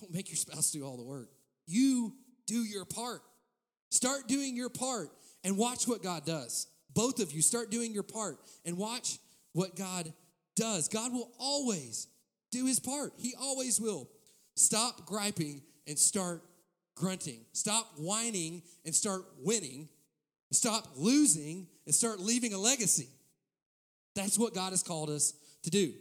Don't 0.00 0.12
make 0.12 0.28
your 0.28 0.36
spouse 0.36 0.70
do 0.70 0.84
all 0.84 0.96
the 0.96 1.04
work. 1.04 1.28
You 1.66 2.12
do 2.46 2.56
your 2.56 2.84
part. 2.84 3.22
Start 3.90 4.26
doing 4.26 4.56
your 4.56 4.68
part 4.68 5.10
and 5.44 5.56
watch 5.56 5.86
what 5.86 6.02
God 6.02 6.24
does. 6.24 6.66
Both 6.92 7.20
of 7.20 7.32
you 7.32 7.42
start 7.42 7.70
doing 7.70 7.92
your 7.92 8.02
part 8.02 8.38
and 8.64 8.76
watch 8.76 9.18
what 9.52 9.76
God 9.76 10.12
does. 10.56 10.88
God 10.88 11.12
will 11.12 11.30
always 11.38 12.08
do 12.50 12.66
his 12.66 12.80
part. 12.80 13.12
He 13.18 13.34
always 13.40 13.80
will. 13.80 14.08
Stop 14.56 15.06
griping 15.06 15.62
and 15.86 15.98
start 15.98 16.42
grunting. 16.94 17.40
Stop 17.52 17.92
whining 17.96 18.62
and 18.84 18.94
start 18.94 19.22
winning. 19.38 19.88
Stop 20.52 20.88
losing 20.96 21.66
and 21.86 21.94
start 21.94 22.20
leaving 22.20 22.54
a 22.54 22.58
legacy. 22.58 23.08
That's 24.14 24.38
what 24.38 24.54
God 24.54 24.70
has 24.70 24.82
called 24.82 25.10
us 25.10 25.34
to 25.64 25.70
do. 25.70 25.92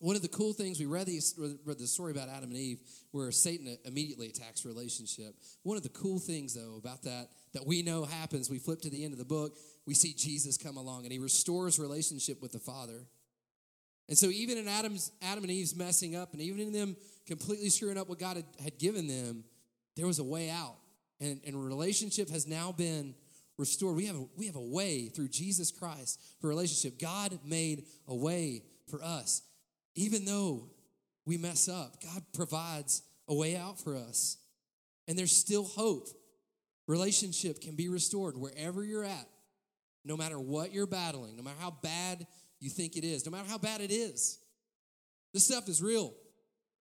One 0.00 0.14
of 0.14 0.22
the 0.22 0.28
cool 0.28 0.52
things 0.52 0.78
we 0.78 0.86
read 0.86 1.06
the, 1.06 1.58
read 1.64 1.78
the 1.78 1.86
story 1.86 2.12
about 2.12 2.28
Adam 2.28 2.50
and 2.50 2.56
Eve, 2.56 2.78
where 3.10 3.32
Satan 3.32 3.76
immediately 3.84 4.28
attacks 4.28 4.64
relationship. 4.64 5.34
One 5.64 5.76
of 5.76 5.82
the 5.82 5.88
cool 5.88 6.20
things, 6.20 6.54
though, 6.54 6.76
about 6.76 7.02
that 7.02 7.28
that 7.54 7.66
we 7.66 7.82
know 7.82 8.04
happens, 8.04 8.50
we 8.50 8.58
flip 8.58 8.80
to 8.82 8.90
the 8.90 9.02
end 9.02 9.12
of 9.12 9.18
the 9.18 9.24
book, 9.24 9.56
we 9.86 9.94
see 9.94 10.12
Jesus 10.12 10.56
come 10.58 10.76
along 10.76 11.04
and 11.04 11.12
he 11.12 11.18
restores 11.18 11.78
relationship 11.78 12.42
with 12.42 12.52
the 12.52 12.58
Father. 12.58 13.06
And 14.08 14.16
so, 14.16 14.28
even 14.28 14.56
in 14.56 14.68
Adam's 14.68 15.10
Adam 15.20 15.44
and 15.44 15.50
Eve's 15.50 15.74
messing 15.74 16.14
up, 16.14 16.32
and 16.32 16.40
even 16.40 16.60
in 16.60 16.72
them 16.72 16.96
completely 17.26 17.68
screwing 17.68 17.98
up 17.98 18.08
what 18.08 18.18
God 18.18 18.36
had, 18.36 18.46
had 18.62 18.78
given 18.78 19.06
them, 19.06 19.44
there 19.98 20.06
was 20.06 20.20
a 20.20 20.24
way 20.24 20.48
out, 20.48 20.76
and, 21.20 21.40
and 21.44 21.62
relationship 21.62 22.30
has 22.30 22.46
now 22.46 22.70
been 22.70 23.16
restored. 23.58 23.96
We 23.96 24.06
have 24.06 24.14
a, 24.14 24.24
we 24.36 24.46
have 24.46 24.54
a 24.54 24.60
way 24.60 25.08
through 25.08 25.28
Jesus 25.28 25.72
Christ 25.72 26.20
for 26.40 26.46
relationship. 26.46 27.00
God 27.00 27.36
made 27.44 27.84
a 28.06 28.14
way 28.14 28.62
for 28.88 29.02
us. 29.02 29.42
Even 29.96 30.24
though 30.24 30.70
we 31.26 31.36
mess 31.36 31.68
up, 31.68 32.00
God 32.00 32.22
provides 32.32 33.02
a 33.26 33.34
way 33.34 33.56
out 33.56 33.80
for 33.80 33.96
us. 33.96 34.36
And 35.08 35.18
there's 35.18 35.32
still 35.32 35.64
hope. 35.64 36.06
Relationship 36.86 37.60
can 37.60 37.74
be 37.74 37.88
restored 37.88 38.36
wherever 38.38 38.84
you're 38.84 39.04
at, 39.04 39.26
no 40.04 40.16
matter 40.16 40.38
what 40.38 40.72
you're 40.72 40.86
battling, 40.86 41.36
no 41.36 41.42
matter 41.42 41.58
how 41.58 41.74
bad 41.82 42.24
you 42.60 42.70
think 42.70 42.96
it 42.96 43.02
is, 43.02 43.26
no 43.26 43.32
matter 43.32 43.48
how 43.48 43.58
bad 43.58 43.80
it 43.80 43.90
is. 43.90 44.38
This 45.34 45.44
stuff 45.44 45.68
is 45.68 45.82
real. 45.82 46.14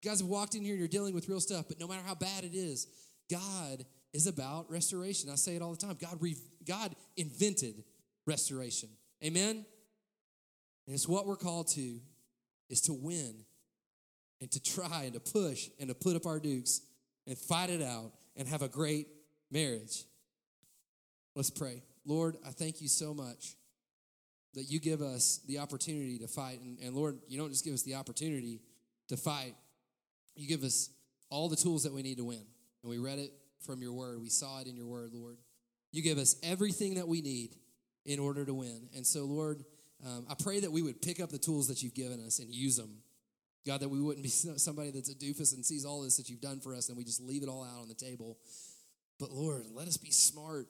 You 0.01 0.09
guys 0.11 0.19
have 0.19 0.29
walked 0.29 0.53
in 0.53 0.61
here 0.61 0.73
and 0.73 0.79
you're 0.79 0.87
dealing 0.87 1.15
with 1.15 1.27
real 1.27 1.39
stuff, 1.39 1.65
but 1.67 1.79
no 1.79 1.87
matter 1.87 2.03
how 2.05 2.15
bad 2.15 2.43
it 2.43 2.53
is, 2.53 2.87
God 3.29 3.85
is 4.13 4.27
about 4.27 4.69
restoration. 4.69 5.29
I 5.29 5.35
say 5.35 5.55
it 5.55 5.61
all 5.61 5.71
the 5.71 5.77
time. 5.77 5.97
God, 5.99 6.17
re- 6.19 6.35
God 6.65 6.95
invented 7.15 7.83
restoration. 8.25 8.89
Amen? 9.23 9.65
And 10.85 10.93
it's 10.95 11.07
what 11.07 11.25
we're 11.25 11.35
called 11.35 11.67
to 11.69 11.99
is 12.69 12.81
to 12.81 12.93
win 12.93 13.35
and 14.41 14.51
to 14.51 14.61
try 14.61 15.03
and 15.03 15.13
to 15.13 15.19
push 15.19 15.69
and 15.79 15.89
to 15.89 15.95
put 15.95 16.15
up 16.15 16.25
our 16.25 16.39
dukes 16.39 16.81
and 17.25 17.37
fight 17.37 17.69
it 17.69 17.81
out 17.81 18.11
and 18.35 18.47
have 18.47 18.61
a 18.61 18.67
great 18.67 19.07
marriage. 19.51 20.05
Let's 21.35 21.49
pray. 21.49 21.83
Lord, 22.05 22.37
I 22.45 22.51
thank 22.51 22.81
you 22.81 22.87
so 22.87 23.13
much 23.13 23.55
that 24.53 24.63
you 24.63 24.79
give 24.79 25.01
us 25.01 25.41
the 25.47 25.59
opportunity 25.59 26.17
to 26.19 26.27
fight. 26.27 26.61
And, 26.61 26.79
and 26.79 26.95
Lord, 26.95 27.19
you 27.27 27.37
don't 27.37 27.49
just 27.49 27.65
give 27.65 27.73
us 27.73 27.83
the 27.83 27.95
opportunity 27.95 28.61
to 29.09 29.17
fight, 29.17 29.55
you 30.35 30.47
give 30.47 30.63
us 30.63 30.89
all 31.29 31.47
the 31.47 31.55
tools 31.55 31.83
that 31.83 31.93
we 31.93 32.01
need 32.01 32.17
to 32.17 32.25
win. 32.25 32.43
And 32.83 32.89
we 32.89 32.97
read 32.97 33.19
it 33.19 33.31
from 33.65 33.81
your 33.81 33.93
word, 33.93 34.21
we 34.21 34.29
saw 34.29 34.61
it 34.61 34.67
in 34.67 34.75
your 34.75 34.87
word, 34.87 35.11
Lord. 35.13 35.37
You 35.91 36.01
give 36.01 36.17
us 36.17 36.35
everything 36.43 36.95
that 36.95 37.07
we 37.07 37.21
need 37.21 37.55
in 38.05 38.19
order 38.19 38.45
to 38.45 38.53
win. 38.53 38.89
And 38.95 39.05
so, 39.05 39.25
Lord, 39.25 39.63
um, 40.05 40.25
I 40.29 40.35
pray 40.35 40.59
that 40.59 40.71
we 40.71 40.81
would 40.81 41.01
pick 41.01 41.19
up 41.19 41.29
the 41.29 41.37
tools 41.37 41.67
that 41.67 41.81
you've 41.81 41.95
given 41.95 42.23
us 42.25 42.39
and 42.39 42.53
use 42.53 42.77
them. 42.77 42.97
God, 43.65 43.81
that 43.81 43.89
we 43.89 44.01
wouldn't 44.01 44.23
be 44.23 44.29
somebody 44.57 44.91
that's 44.91 45.09
a 45.09 45.15
doofus 45.15 45.53
and 45.53 45.65
sees 45.65 45.85
all 45.85 46.01
this 46.01 46.17
that 46.17 46.29
you've 46.29 46.41
done 46.41 46.59
for 46.59 46.73
us 46.73 46.89
and 46.89 46.97
we 46.97 47.03
just 47.03 47.21
leave 47.21 47.43
it 47.43 47.49
all 47.49 47.63
out 47.63 47.81
on 47.81 47.87
the 47.87 47.93
table. 47.93 48.37
But 49.19 49.31
Lord, 49.31 49.65
let 49.73 49.87
us 49.87 49.97
be 49.97 50.11
smart 50.11 50.67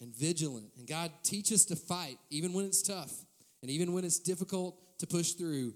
and 0.00 0.14
vigilant. 0.14 0.70
And 0.78 0.86
God, 0.86 1.12
teach 1.22 1.52
us 1.52 1.64
to 1.66 1.76
fight 1.76 2.18
even 2.30 2.52
when 2.52 2.64
it's 2.64 2.82
tough 2.82 3.12
and 3.62 3.70
even 3.70 3.92
when 3.92 4.04
it's 4.04 4.18
difficult 4.18 4.78
to 4.98 5.06
push 5.06 5.32
through. 5.32 5.74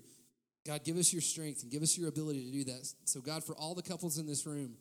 God, 0.67 0.83
give 0.83 0.97
us 0.97 1.13
your 1.13 1.21
strength 1.21 1.63
and 1.63 1.71
give 1.71 1.83
us 1.83 1.99
your 1.99 2.09
ability 2.09 2.47
to 2.47 2.51
do 2.51 2.65
that. 2.73 2.89
So, 3.05 3.21
God, 3.21 3.45
for 3.45 3.55
all 3.55 3.75
the 3.75 3.83
couples 3.83 4.17
in 4.17 4.27
this 4.27 4.47
room 4.47 4.77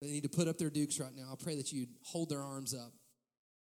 that 0.00 0.10
need 0.10 0.22
to 0.22 0.28
put 0.28 0.48
up 0.48 0.58
their 0.58 0.70
dukes 0.70 1.00
right 1.00 1.14
now, 1.14 1.28
I 1.32 1.42
pray 1.42 1.56
that 1.56 1.72
you'd 1.72 1.88
hold 2.02 2.28
their 2.28 2.42
arms 2.42 2.74
up. 2.74 2.92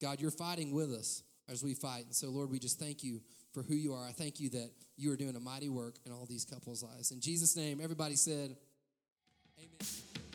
God, 0.01 0.21
you're 0.21 0.31
fighting 0.31 0.73
with 0.73 0.93
us 0.93 1.23
as 1.49 1.63
we 1.63 1.75
fight. 1.75 2.05
And 2.07 2.15
so, 2.15 2.29
Lord, 2.29 2.51
we 2.51 2.59
just 2.59 2.79
thank 2.79 3.03
you 3.03 3.21
for 3.53 3.63
who 3.63 3.75
you 3.75 3.95
are. 3.95 4.07
I 4.07 4.13
thank 4.13 4.41
you 4.41 4.51
that 4.51 4.71
you 4.97 5.13
are 5.13 5.17
doing 5.17 5.37
a 5.37 5.41
mighty 5.41 5.69
work 5.69 5.97
in 6.05 6.13
all 6.13 6.27
these 6.27 6.45
couples' 6.45 6.83
lives. 6.83 7.11
In 7.11 7.21
Jesus' 7.21 7.57
name, 7.57 7.81
everybody 7.83 8.17
said, 8.17 8.57
Amen. 9.59 10.26